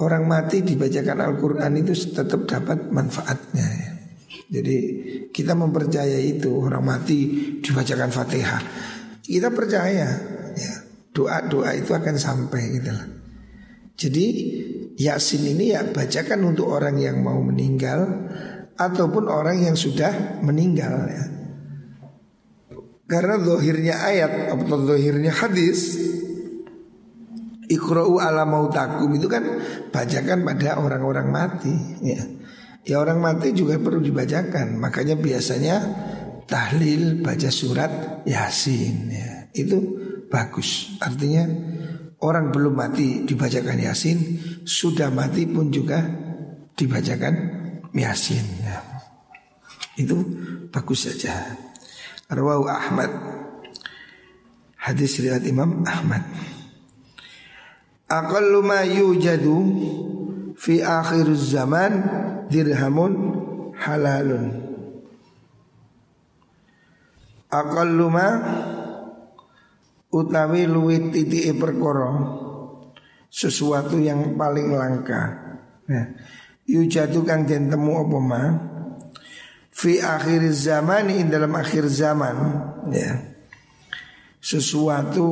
Orang 0.00 0.24
mati 0.24 0.64
dibacakan 0.64 1.20
Al-Quran 1.20 1.72
itu 1.76 1.92
tetap 1.92 2.48
dapat 2.48 2.88
manfaatnya 2.88 3.66
ya. 3.68 3.90
Jadi 4.50 4.76
kita 5.30 5.52
mempercayai 5.54 6.40
itu 6.40 6.50
orang 6.56 6.82
mati 6.82 7.18
dibacakan 7.60 8.10
Fatihah. 8.10 8.62
Kita 9.20 9.52
percaya 9.52 10.08
ya 10.56 10.72
doa-doa 11.12 11.70
itu 11.76 11.92
akan 11.92 12.16
sampai 12.16 12.62
gitu 12.80 12.90
loh. 12.90 13.08
Jadi 14.00 14.26
Yasin 14.98 15.44
ini 15.46 15.76
ya 15.76 15.86
bacakan 15.86 16.54
untuk 16.54 16.70
orang 16.72 16.98
yang 16.98 17.22
mau 17.22 17.38
meninggal 17.38 18.26
ataupun 18.80 19.28
orang 19.28 19.60
yang 19.60 19.76
sudah 19.76 20.40
meninggal 20.40 21.04
ya. 21.06 21.24
Karena 23.10 23.42
zohirnya 23.42 24.06
ayat 24.06 24.54
atau 24.54 24.86
zohirnya 24.86 25.34
hadis 25.34 25.98
Iqra'u 27.70 28.18
ala 28.18 28.42
mautakum 28.46 29.14
itu 29.14 29.30
kan 29.30 29.46
bacakan 29.94 30.42
pada 30.42 30.78
orang-orang 30.82 31.30
mati 31.30 31.74
ya. 32.02 32.22
Ya 32.82 32.96
orang 32.98 33.20
mati 33.20 33.52
juga 33.52 33.76
perlu 33.76 34.00
dibacakan 34.00 34.80
Makanya 34.80 35.12
biasanya 35.20 35.76
tahlil 36.48 37.20
baca 37.20 37.50
surat 37.52 38.24
Yasin 38.26 39.10
ya. 39.10 39.30
Itu 39.54 39.78
bagus 40.26 40.98
Artinya 40.98 41.46
Orang 42.20 42.52
belum 42.52 42.76
mati 42.76 43.24
dibacakan 43.24 43.80
Yasin 43.80 44.18
Sudah 44.68 45.08
mati 45.08 45.48
pun 45.48 45.72
juga 45.72 46.04
dibacakan 46.76 47.34
Yasin 47.96 48.46
ya. 48.64 48.78
Itu 49.98 50.16
bagus 50.70 51.08
saja. 51.10 51.56
Rawahu 52.30 52.64
Ahmad. 52.70 53.10
Hadis 54.80 55.20
riwayat 55.20 55.44
Imam 55.44 55.82
Ahmad. 55.84 56.24
Aqallu 58.08 58.64
ma 58.64 58.80
yujadu 58.86 59.58
Fi 60.56 60.80
akhir 60.80 61.28
zaman 61.36 61.92
Dirhamun 62.48 63.12
halalun. 63.76 64.44
Aqallu 67.50 68.06
ma 68.08 68.28
utawi 70.10 70.66
luwih 70.66 71.14
titike 71.14 71.54
perkara 71.54 72.10
sesuatu 73.30 73.96
yang 74.02 74.34
paling 74.34 74.74
langka. 74.74 75.22
Nah, 75.86 76.06
yujadu 76.66 77.22
kang 77.22 77.46
den 77.46 77.70
temu 77.70 78.02
apa 78.02 78.18
ma 78.18 78.42
fi 79.70 80.02
akhir 80.02 80.50
zaman 80.50 81.14
in 81.14 81.30
dalam 81.30 81.54
akhir 81.54 81.86
zaman 81.86 82.36
ya. 82.90 83.14
Sesuatu 84.40 85.26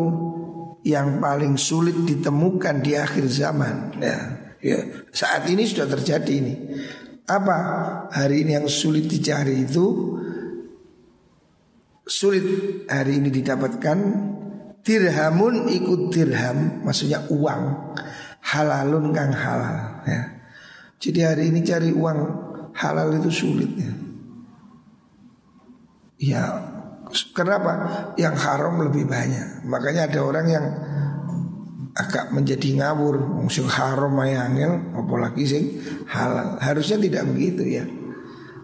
yang 0.87 1.19
paling 1.19 1.59
sulit 1.59 1.97
ditemukan 2.07 2.85
di 2.85 2.93
akhir 2.95 3.25
zaman 3.27 3.99
ya. 3.99 4.19
ya 4.63 4.79
saat 5.11 5.51
ini 5.51 5.67
sudah 5.67 5.91
terjadi 5.91 6.33
ini. 6.39 6.55
Apa 7.29 7.57
hari 8.09 8.47
ini 8.47 8.57
yang 8.57 8.69
sulit 8.73 9.05
dicari 9.05 9.69
itu 9.69 10.17
sulit 12.09 12.47
hari 12.89 13.21
ini 13.21 13.29
didapatkan 13.29 13.99
dirhamun 14.89 15.69
ikut 15.69 16.09
dirham 16.09 16.81
maksudnya 16.81 17.21
uang 17.29 17.93
halalun 18.41 19.13
kang 19.13 19.37
halal 19.37 20.01
ya. 20.09 20.41
Jadi 20.97 21.21
hari 21.21 21.45
ini 21.53 21.61
cari 21.61 21.93
uang 21.93 22.19
halal 22.73 23.13
itu 23.21 23.29
sulit 23.29 23.69
ya. 23.77 23.93
Ya 26.19 26.43
kenapa? 27.37 27.73
Yang 28.17 28.35
haram 28.43 28.81
lebih 28.81 29.05
banyak. 29.05 29.69
Makanya 29.69 30.09
ada 30.09 30.21
orang 30.25 30.47
yang 30.49 30.67
agak 31.95 32.33
menjadi 32.35 32.83
ngawur, 32.83 33.45
musim 33.45 33.69
haram 33.71 34.11
mayangil, 34.17 34.97
apalagi 34.97 35.45
sih 35.45 35.63
halal. 36.09 36.59
Harusnya 36.59 36.99
tidak 36.99 37.29
begitu 37.29 37.63
ya. 37.63 37.85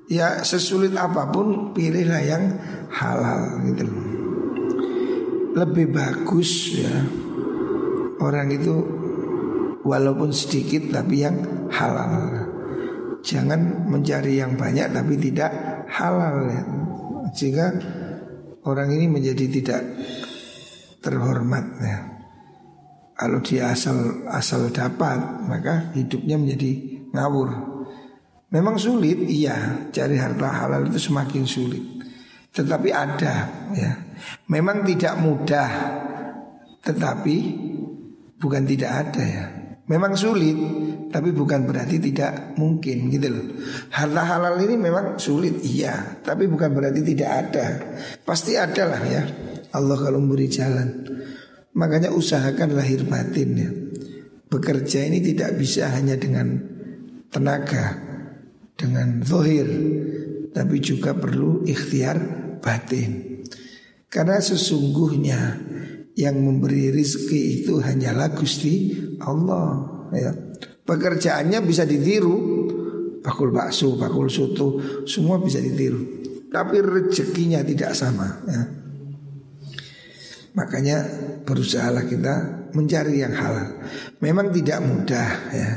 Ya 0.09 0.41
sesulit 0.43 0.97
apa 0.97 1.31
pun 1.31 1.77
pilihlah 1.77 2.23
yang 2.25 2.45
halal 2.91 3.61
gitu 3.69 3.87
loh 3.89 4.14
lebih 5.55 5.95
bagus 5.95 6.75
ya 6.75 6.91
orang 8.19 8.49
itu 8.51 8.75
walaupun 9.85 10.33
sedikit 10.33 10.89
tapi 10.91 11.23
yang 11.23 11.37
halal. 11.69 12.49
Jangan 13.25 13.89
mencari 13.89 14.37
yang 14.41 14.57
banyak 14.57 14.93
tapi 14.93 15.17
tidak 15.17 15.51
halal 15.89 16.49
ya. 16.49 16.63
Sehingga 17.33 17.67
orang 18.69 18.93
ini 18.93 19.07
menjadi 19.09 19.45
tidak 19.49 19.81
terhormat 21.01 21.65
ya. 21.81 21.99
Kalau 23.15 23.39
dia 23.41 23.71
asal 23.71 24.27
asal 24.29 24.69
dapat 24.75 25.21
maka 25.47 25.95
hidupnya 25.95 26.37
menjadi 26.37 26.71
ngawur. 27.15 27.73
Memang 28.55 28.79
sulit, 28.79 29.19
iya, 29.27 29.91
cari 29.91 30.15
harta 30.15 30.47
halal 30.47 30.87
itu 30.87 31.11
semakin 31.11 31.43
sulit. 31.43 31.94
Tetapi 32.55 32.89
ada 32.95 33.35
ya. 33.75 33.93
Memang 34.47 34.87
tidak 34.87 35.19
mudah 35.21 35.71
Tetapi 36.81 37.37
bukan 38.39 38.63
tidak 38.63 38.91
ada 38.95 39.23
ya 39.27 39.45
Memang 39.85 40.17
sulit, 40.17 40.57
tapi 41.13 41.29
bukan 41.37 41.69
berarti 41.69 42.01
tidak 42.01 42.57
mungkin 42.57 43.13
gitu 43.13 43.29
loh. 43.29 43.47
Harta 43.93 44.25
halal 44.25 44.57
ini 44.65 44.81
memang 44.81 45.21
sulit, 45.21 45.61
iya, 45.61 46.25
tapi 46.25 46.49
bukan 46.49 46.73
berarti 46.73 47.05
tidak 47.05 47.31
ada. 47.45 47.67
Pasti 48.25 48.57
ada 48.57 48.89
lah 48.89 49.03
ya. 49.05 49.23
Allah 49.77 50.01
kalau 50.01 50.25
memberi 50.25 50.49
jalan. 50.49 50.89
Makanya 51.77 52.17
usahakan 52.17 52.73
lahir 52.73 53.05
batin 53.05 53.51
ya. 53.61 53.69
Bekerja 54.49 55.05
ini 55.05 55.21
tidak 55.21 55.53
bisa 55.61 55.93
hanya 55.93 56.17
dengan 56.17 56.65
tenaga, 57.29 58.01
dengan 58.81 59.21
zohir, 59.21 59.69
tapi 60.57 60.81
juga 60.81 61.13
perlu 61.13 61.61
ikhtiar 61.69 62.44
batin. 62.65 63.45
Karena 64.09 64.41
sesungguhnya 64.41 65.61
yang 66.17 66.41
memberi 66.41 66.89
rizki 66.89 67.61
itu 67.61 67.83
hanyalah 67.83 68.33
Gusti 68.33 68.97
Allah 69.21 69.85
ya. 70.15 70.33
Pekerjaannya 70.85 71.65
bisa 71.65 71.89
ditiru 71.89 72.63
Bakul 73.25 73.57
bakso, 73.57 73.97
bakul 73.97 74.29
soto 74.29 74.77
Semua 75.09 75.41
bisa 75.41 75.57
ditiru 75.57 75.97
Tapi 76.53 76.77
rezekinya 76.85 77.65
tidak 77.65 77.97
sama 77.97 78.29
ya. 78.45 78.63
Makanya 80.55 80.97
berusahalah 81.43 82.05
kita 82.07 82.69
mencari 82.77 83.25
yang 83.25 83.33
halal 83.33 83.81
Memang 84.21 84.53
tidak 84.55 84.79
mudah 84.85 85.31
ya 85.51 85.71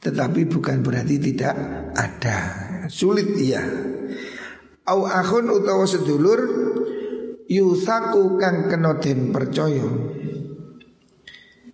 Tetapi 0.00 0.46
bukan 0.46 0.80
berarti 0.80 1.20
tidak 1.20 1.54
ada 1.92 2.38
Sulit 2.86 3.34
iya 3.34 3.60
Au 4.90 5.06
akhun 5.06 5.46
utawa 5.46 5.86
sedulur 5.86 6.40
yusaku 7.46 8.38
kang 8.42 8.66
kena 8.66 8.98
den 8.98 9.30
percaya 9.30 9.86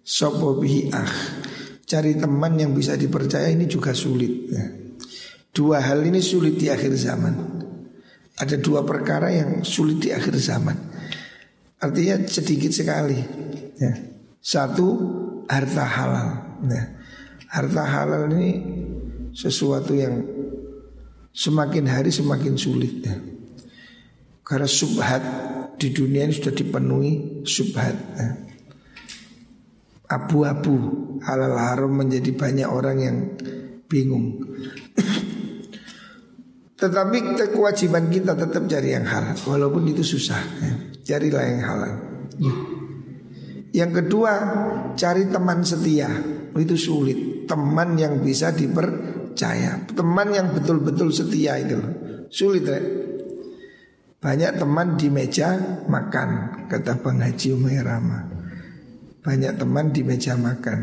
sapa 0.05 0.57
bihi 0.61 0.93
ah 0.93 1.13
cari 1.89 2.17
teman 2.21 2.61
yang 2.61 2.77
bisa 2.77 2.93
dipercaya 2.93 3.49
ini 3.49 3.65
juga 3.65 3.97
sulit 3.97 4.53
ya. 4.53 4.65
dua 5.53 5.81
hal 5.81 6.05
ini 6.05 6.21
sulit 6.21 6.61
di 6.61 6.69
akhir 6.69 6.93
zaman 6.93 7.35
ada 8.37 8.57
dua 8.61 8.85
perkara 8.85 9.33
yang 9.33 9.65
sulit 9.65 10.01
di 10.01 10.13
akhir 10.13 10.37
zaman 10.37 10.77
artinya 11.81 12.21
sedikit 12.29 12.73
sekali 12.73 13.17
ya. 13.81 13.93
satu 14.45 14.87
harta 15.49 15.85
halal 15.89 16.29
ya. 16.69 16.83
harta 17.49 17.83
halal 17.85 18.29
ini 18.37 18.51
sesuatu 19.33 19.97
yang 19.97 20.36
semakin 21.37 21.85
hari 21.85 22.09
semakin 22.09 22.57
sulit 22.57 23.05
ya. 23.05 23.13
karena 24.41 24.65
subhat 24.65 25.23
di 25.77 25.93
dunia 25.93 26.25
ini 26.25 26.33
sudah 26.33 26.55
dipenuhi 26.57 27.45
subhat 27.45 27.97
ya. 28.17 28.29
Abu-abu 30.07 30.75
halal 31.27 31.59
haram 31.59 31.93
menjadi 31.93 32.31
banyak 32.33 32.69
orang 32.71 32.97
yang 33.03 33.17
bingung 33.91 34.39
Tetapi 36.81 37.35
kewajiban 37.51 38.07
kita 38.07 38.39
tetap 38.39 38.71
cari 38.71 38.95
yang 38.95 39.03
halal 39.03 39.35
Walaupun 39.35 39.91
itu 39.91 40.07
susah 40.07 40.39
ya. 40.63 40.73
Carilah 41.03 41.43
yang 41.43 41.63
halal 41.67 41.93
Yang 43.75 43.91
kedua 43.99 44.33
Cari 44.95 45.27
teman 45.27 45.67
setia 45.67 46.07
Itu 46.55 46.79
sulit 46.79 47.51
Teman 47.51 47.99
yang 47.99 48.23
bisa 48.23 48.55
dipercaya 49.37 49.85
Teman 49.93 50.33
yang 50.33 50.57
betul-betul 50.57 51.13
setia 51.13 51.61
itu 51.61 51.77
Sulit 52.33 52.65
ya 52.65 52.81
banyak 54.17 54.59
teman 54.59 54.97
di 54.97 55.13
meja 55.13 55.85
makan 55.87 56.29
Kata 56.73 56.99
Bang 57.05 57.21
Haji 57.21 57.53
Umairama 57.53 58.33
Banyak 59.21 59.59
teman 59.61 59.93
di 59.93 60.07
meja 60.07 60.39
makan. 60.39 60.79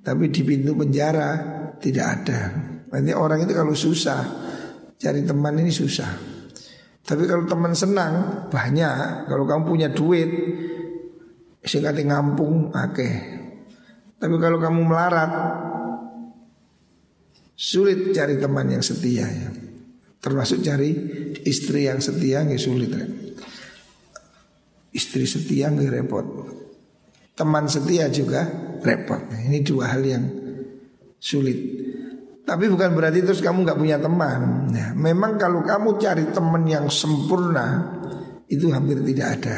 Tapi 0.00 0.32
di 0.32 0.42
pintu 0.42 0.74
penjara 0.74 1.30
Tidak 1.78 2.06
ada. 2.06 2.40
Nanti 2.90 3.12
orang 3.12 3.44
itu 3.44 3.52
kalau 3.54 3.76
susah 3.76 4.24
Cari 4.96 5.22
teman 5.22 5.60
ini 5.60 5.70
susah. 5.70 6.10
Tapi 7.04 7.28
kalau 7.28 7.44
teman 7.46 7.76
senang 7.76 8.48
Banyak. 8.50 9.30
Kalau 9.30 9.44
kamu 9.46 9.62
punya 9.68 9.88
duit 9.92 10.30
Singkati 11.60 12.02
ngampung 12.08 12.72
Oke 12.72 12.88
okay. 12.90 13.14
Tapi 14.18 14.36
kalau 14.42 14.58
kamu 14.58 14.80
melarat 14.90 15.32
Sulit 17.60 18.16
cari 18.16 18.40
teman 18.40 18.72
yang 18.72 18.80
setia 18.80 19.28
ya. 19.28 19.52
Termasuk 20.16 20.64
cari 20.64 20.96
istri 21.44 21.84
yang 21.84 22.00
setia 22.00 22.40
nggak 22.40 22.56
sulit 22.56 22.88
ya. 22.88 23.04
Istri 24.96 25.28
setia 25.28 25.68
nggak 25.68 25.92
repot. 25.92 26.24
Teman 27.36 27.68
setia 27.68 28.08
juga 28.08 28.48
repot. 28.80 29.20
Ini 29.28 29.60
dua 29.60 29.92
hal 29.92 30.00
yang 30.08 30.24
sulit. 31.20 31.60
Tapi 32.48 32.64
bukan 32.72 32.96
berarti 32.96 33.20
terus 33.28 33.44
kamu 33.44 33.68
nggak 33.68 33.76
punya 33.76 34.00
teman. 34.00 34.72
Ya, 34.72 34.96
Memang 34.96 35.36
kalau 35.36 35.60
kamu 35.60 36.00
cari 36.00 36.32
teman 36.32 36.64
yang 36.64 36.88
sempurna 36.88 38.00
Itu 38.48 38.72
hampir 38.72 39.04
tidak 39.04 39.28
ada. 39.36 39.56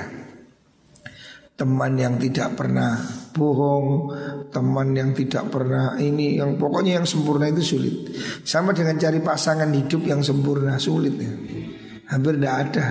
Teman 1.55 1.97
yang 1.97 2.19
tidak 2.19 2.59
pernah 2.59 3.22
bohong, 3.33 4.13
teman 4.53 4.93
yang 4.93 5.11
tidak 5.17 5.49
pernah 5.49 5.97
ini, 5.97 6.37
yang 6.39 6.61
pokoknya 6.61 7.01
yang 7.01 7.07
sempurna 7.09 7.49
itu 7.49 7.77
sulit. 7.77 8.13
Sama 8.45 8.77
dengan 8.77 9.01
cari 9.01 9.19
pasangan 9.19 9.73
hidup 9.73 10.05
yang 10.05 10.21
sempurna 10.21 10.77
sulit 10.77 11.17
ya. 11.17 11.33
Hampir 12.13 12.37
tidak 12.37 12.57
ada. 12.69 12.87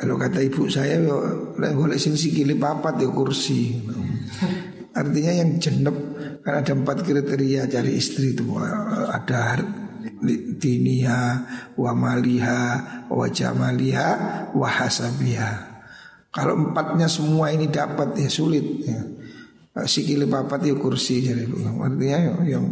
Kalau 0.00 0.16
kata 0.16 0.40
ibu 0.40 0.64
saya, 0.72 0.96
lek 1.60 1.72
golek 1.76 2.00
sing 2.00 2.16
sikile 2.16 2.56
papat 2.56 3.04
ya 3.04 3.08
kursi. 3.12 3.84
Artinya 4.96 5.32
yang 5.44 5.60
jenep 5.60 5.96
kan 6.40 6.64
ada 6.64 6.72
empat 6.72 7.04
kriteria 7.04 7.68
cari 7.68 8.00
istri 8.00 8.32
itu 8.32 8.56
ada 9.12 9.60
diniha, 10.56 11.22
wa 11.76 11.92
maliha, 11.92 12.62
wa 13.12 13.26
jamaliha, 13.28 14.10
wa 14.56 14.68
hasabiha. 14.68 15.69
Kalau 16.30 16.54
empatnya 16.54 17.10
semua 17.10 17.50
ini 17.50 17.66
dapat 17.66 18.14
ya 18.14 18.30
sulit 18.30 18.86
ya. 18.86 19.02
Sikili 19.86 20.26
papat 20.26 20.66
ya 20.66 20.74
kursi 20.74 21.22
jadi 21.22 21.46
artinya 21.78 22.18
yang 22.42 22.66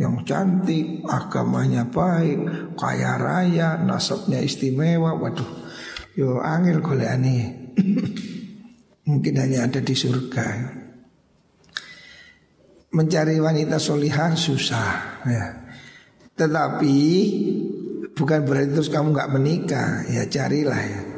yang 0.00 0.14
cantik, 0.24 1.04
agamanya 1.04 1.84
baik, 1.86 2.74
kaya 2.74 3.20
raya, 3.20 3.76
nasabnya 3.80 4.40
istimewa. 4.40 5.16
Waduh, 5.16 5.48
yo 6.16 6.40
angel 6.40 6.80
aneh. 7.04 7.72
Mungkin 9.08 9.34
hanya 9.36 9.68
ada 9.68 9.80
di 9.82 9.92
surga. 9.92 10.78
Mencari 12.92 13.40
wanita 13.40 13.80
solihah 13.80 14.36
susah 14.36 14.90
ya. 15.24 15.44
Tetapi 16.36 16.98
bukan 18.12 18.40
berarti 18.44 18.70
terus 18.76 18.92
kamu 18.92 19.12
nggak 19.12 19.32
menikah, 19.32 20.04
ya 20.08 20.24
carilah 20.28 20.80
ya. 20.80 21.11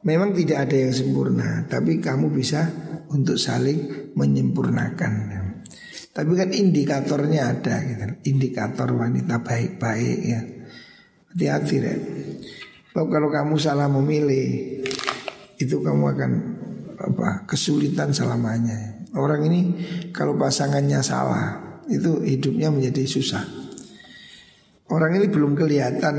Memang 0.00 0.32
tidak 0.32 0.68
ada 0.68 0.76
yang 0.80 0.92
sempurna, 0.96 1.68
tapi 1.68 2.00
kamu 2.00 2.32
bisa 2.32 2.64
untuk 3.12 3.36
saling 3.36 4.12
menyempurnakan. 4.16 5.12
Tapi 6.10 6.32
kan 6.34 6.50
indikatornya 6.50 7.54
ada 7.54 7.76
gitu. 7.86 8.04
Indikator 8.34 8.90
wanita 8.96 9.44
baik-baik 9.44 10.18
ya. 10.26 10.40
Hati-hati 11.30 11.76
deh. 11.78 11.98
Kalau 12.90 13.30
kamu 13.30 13.54
salah 13.60 13.86
memilih, 13.86 14.82
itu 15.60 15.76
kamu 15.78 16.04
akan 16.16 16.32
apa 16.98 17.46
kesulitan 17.46 18.10
selamanya. 18.10 19.06
Orang 19.14 19.46
ini 19.46 19.60
kalau 20.10 20.34
pasangannya 20.34 20.98
salah, 20.98 21.80
itu 21.86 22.20
hidupnya 22.26 22.74
menjadi 22.74 23.06
susah. 23.06 23.46
Orang 24.90 25.14
ini 25.14 25.30
belum 25.30 25.54
kelihatan 25.54 26.16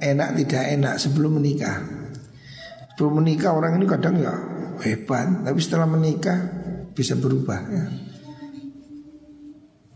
enak 0.00 0.30
tidak 0.40 0.64
enak 0.80 0.94
sebelum 0.96 1.36
menikah. 1.36 1.93
Belum 2.94 3.22
menikah 3.22 3.54
orang 3.54 3.78
ini 3.78 3.86
kadang 3.90 4.14
ya 4.18 4.34
hebat, 4.82 5.46
tapi 5.46 5.58
setelah 5.58 5.86
menikah 5.90 6.38
bisa 6.94 7.18
berubah 7.18 7.60
ya. 7.66 7.84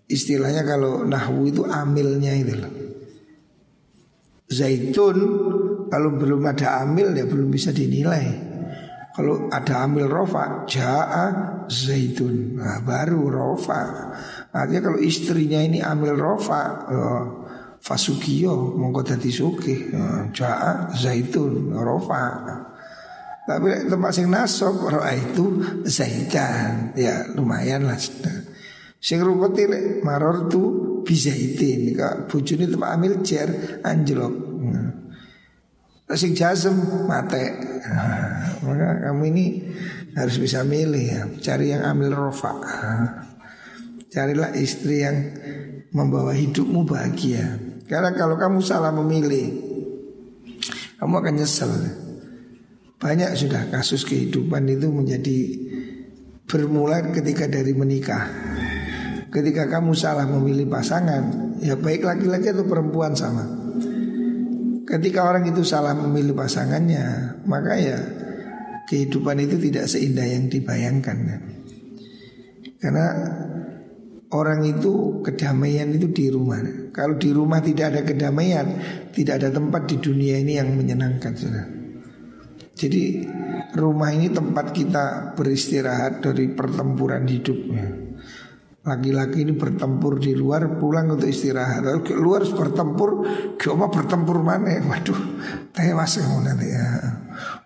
Istilahnya 0.09 0.65
kalau 0.65 1.05
nahwu 1.05 1.53
itu 1.53 1.63
amilnya 1.69 2.33
itu 2.33 2.55
loh. 2.57 2.75
Zaitun 4.49 5.19
kalau 5.93 6.17
belum 6.17 6.41
ada 6.49 6.81
amil 6.81 7.13
ya 7.13 7.29
belum 7.29 7.53
bisa 7.53 7.71
dinilai. 7.71 8.49
Kalau 9.19 9.51
ada 9.51 9.83
amil 9.83 10.07
rofa, 10.07 10.63
jaa 10.71 11.27
zaitun, 11.67 12.55
nah, 12.55 12.79
baru 12.87 13.27
rofa. 13.27 14.15
Artinya 14.55 14.79
kalau 14.79 14.99
istrinya 15.03 15.59
ini 15.59 15.83
amil 15.83 16.15
rofa, 16.15 16.63
oh, 16.87 17.23
fasukiyo 17.83 18.79
mongko 18.79 19.03
dadi 19.03 19.27
sugih, 19.35 19.91
oh, 19.91 20.23
jaa 20.31 20.95
zaitun, 20.95 21.75
rofa. 21.75 22.23
Tapi 23.49 23.89
tempat 23.89 24.13
sing 24.13 24.29
nasab 24.29 24.77
roa 24.77 25.09
itu 25.17 25.65
zaitan 25.89 26.93
ya 26.93 27.25
lumayan 27.33 27.89
lah. 27.89 27.97
Sing 29.01 29.25
rupeti 29.25 29.65
lek 29.65 30.05
maror 30.05 30.53
tu 30.53 30.63
bizaitin 31.01 31.97
kak 31.97 32.29
bujuni 32.29 32.69
tempat 32.69 33.01
amil 33.01 33.25
cer 33.25 33.81
anjlok. 33.81 34.35
Nah, 34.69 34.93
sing 36.13 36.37
jazem 36.37 36.77
mate. 37.09 37.57
Maka 38.69 38.89
kamu 39.09 39.23
ini 39.33 39.47
harus 40.13 40.37
bisa 40.37 40.61
milih 40.61 41.05
ya, 41.09 41.23
cari 41.41 41.73
yang 41.73 41.89
amil 41.89 42.13
rofa. 42.13 42.53
Carilah 44.13 44.53
istri 44.57 45.05
yang 45.05 45.17
membawa 45.93 46.37
hidupmu 46.37 46.85
bahagia. 46.85 47.61
Karena 47.89 48.13
kalau 48.13 48.37
kamu 48.37 48.61
salah 48.61 48.93
memilih, 48.93 49.53
kamu 51.01 51.15
akan 51.17 51.35
nyesel. 51.37 51.73
Banyak 52.99 53.31
sudah 53.39 53.71
kasus 53.71 54.03
kehidupan 54.03 54.67
itu 54.67 54.91
menjadi 54.91 55.39
bermula 56.51 57.15
ketika 57.15 57.47
dari 57.47 57.71
menikah. 57.71 58.27
Ketika 59.31 59.71
kamu 59.71 59.95
salah 59.95 60.27
memilih 60.27 60.67
pasangan, 60.67 61.55
ya 61.63 61.79
baik 61.79 62.03
laki-laki 62.03 62.51
atau 62.51 62.67
perempuan 62.67 63.15
sama. 63.15 63.47
Ketika 64.83 65.31
orang 65.31 65.47
itu 65.47 65.63
salah 65.63 65.95
memilih 65.95 66.35
pasangannya, 66.35 67.39
maka 67.47 67.79
ya 67.79 67.99
kehidupan 68.91 69.47
itu 69.47 69.63
tidak 69.63 69.87
seindah 69.87 70.27
yang 70.27 70.51
dibayangkan. 70.51 71.17
Karena 72.83 73.07
orang 74.35 74.67
itu 74.67 75.23
kedamaian 75.23 75.93
itu 75.95 76.11
di 76.11 76.33
rumah. 76.35 76.91
Kalau 76.91 77.15
di 77.15 77.31
rumah 77.31 77.63
tidak 77.63 77.95
ada 77.95 78.03
kedamaian, 78.03 78.67
tidak 79.15 79.45
ada 79.45 79.55
tempat 79.55 79.87
di 79.87 80.03
dunia 80.03 80.41
ini 80.41 80.59
yang 80.59 80.75
menyenangkan. 80.75 81.37
Saudara. 81.37 81.78
Jadi 82.79 83.27
rumah 83.75 84.15
ini 84.15 84.31
tempat 84.31 84.71
kita 84.71 85.35
beristirahat 85.35 86.23
dari 86.23 86.47
pertempuran 86.55 87.27
hidupnya. 87.27 87.91
Laki-laki 88.87 89.43
ini 89.43 89.53
bertempur 89.59 90.23
di 90.23 90.33
luar 90.33 90.79
pulang 90.79 91.11
untuk 91.19 91.27
istirahat. 91.27 91.83
Lalu 91.83 92.01
ke 92.07 92.15
luar 92.15 92.47
bertempur, 92.47 93.27
cuma 93.59 93.91
bertempur 93.91 94.41
mana? 94.47 94.79
Waduh, 94.79 95.21
tewas 95.75 96.23
kamu 96.23 96.39
nanti 96.47 96.71
ya. 96.71 96.87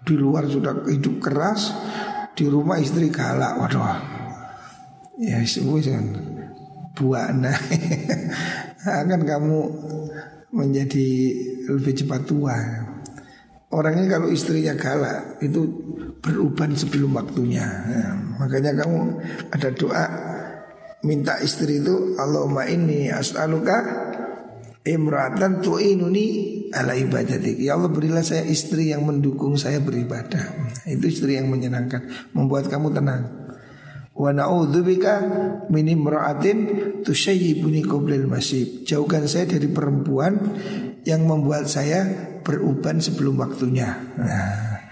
Di 0.02 0.16
luar 0.16 0.48
sudah 0.48 0.82
hidup 0.88 1.20
keras, 1.20 1.76
di 2.32 2.48
rumah 2.48 2.80
istri 2.80 3.12
galak. 3.12 3.60
Waduh, 3.60 3.84
ya 5.20 5.44
semua 5.44 5.78
kan 5.84 6.06
buana 6.96 7.54
akan 9.04 9.22
kamu 9.22 9.58
menjadi 10.56 11.08
lebih 11.70 11.92
cepat 12.02 12.22
tua. 12.26 12.56
Orang 12.56 12.91
ini 13.72 14.04
kalau 14.04 14.28
istrinya 14.28 14.76
galak 14.76 15.40
itu 15.40 15.64
beruban 16.20 16.76
sebelum 16.76 17.16
waktunya. 17.16 17.64
Ya, 17.64 18.12
makanya 18.36 18.84
kamu 18.84 19.00
ada 19.48 19.68
doa 19.72 20.04
minta 21.02 21.40
istri 21.40 21.80
itu 21.80 22.14
Allahumma 22.20 22.68
inni 22.68 23.08
as'aluka 23.08 23.80
imratan 24.84 25.64
tu'inuni 25.64 26.26
ala 26.74 26.92
ibadatik. 26.94 27.58
Ya 27.58 27.74
Allah 27.78 27.90
berilah 27.90 28.20
saya 28.20 28.44
istri 28.46 28.90
yang 28.92 29.08
mendukung 29.08 29.56
saya 29.56 29.80
beribadah. 29.80 30.72
Itu 30.86 31.08
istri 31.08 31.38
yang 31.40 31.48
menyenangkan, 31.48 32.32
membuat 32.36 32.68
kamu 32.68 32.92
tenang. 32.92 33.22
Wa 34.12 34.28
na'udzubika 34.28 35.14
min 35.72 35.88
imra'atin 35.88 36.58
tusyayyibuni 37.00 37.82
qoblal 37.88 38.28
masib. 38.28 38.84
Jauhkan 38.84 39.24
saya 39.24 39.48
dari 39.48 39.72
perempuan 39.72 40.36
yang 41.02 41.26
membuat 41.26 41.66
saya 41.66 42.06
beruban 42.42 42.98
sebelum 42.98 43.38
waktunya. 43.38 43.94
Nah, 44.18 44.82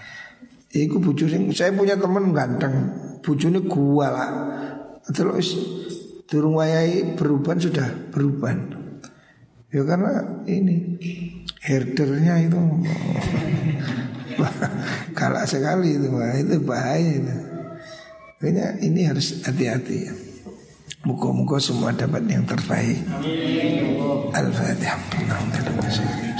iku 0.71 0.99
bujune 0.99 1.51
saya 1.55 1.71
punya 1.75 1.99
teman 1.99 2.35
ganteng, 2.35 2.91
bujune 3.23 3.63
gua 3.63 4.07
lah. 4.11 4.29
Terus 5.11 5.55
turun 6.27 6.59
wayai 6.59 7.15
beruban 7.15 7.59
sudah 7.59 7.87
beruban. 8.11 8.79
Ya 9.71 9.87
karena 9.87 10.43
ini 10.47 10.99
herdernya 11.63 12.43
itu 12.43 12.59
galak 15.17 15.47
sekali 15.47 15.95
itu, 15.95 16.07
itu 16.11 16.55
bahaya 16.63 17.11
itu. 17.19 17.35
Ini 18.81 19.01
harus 19.05 19.45
hati-hati 19.45 19.97
ya. 20.01 20.13
Muka-muka 21.07 21.57
semua 21.57 21.95
dapat 21.95 22.23
yang 22.27 22.43
terbaik. 22.45 22.99
Al-Fatihah. 24.31 26.30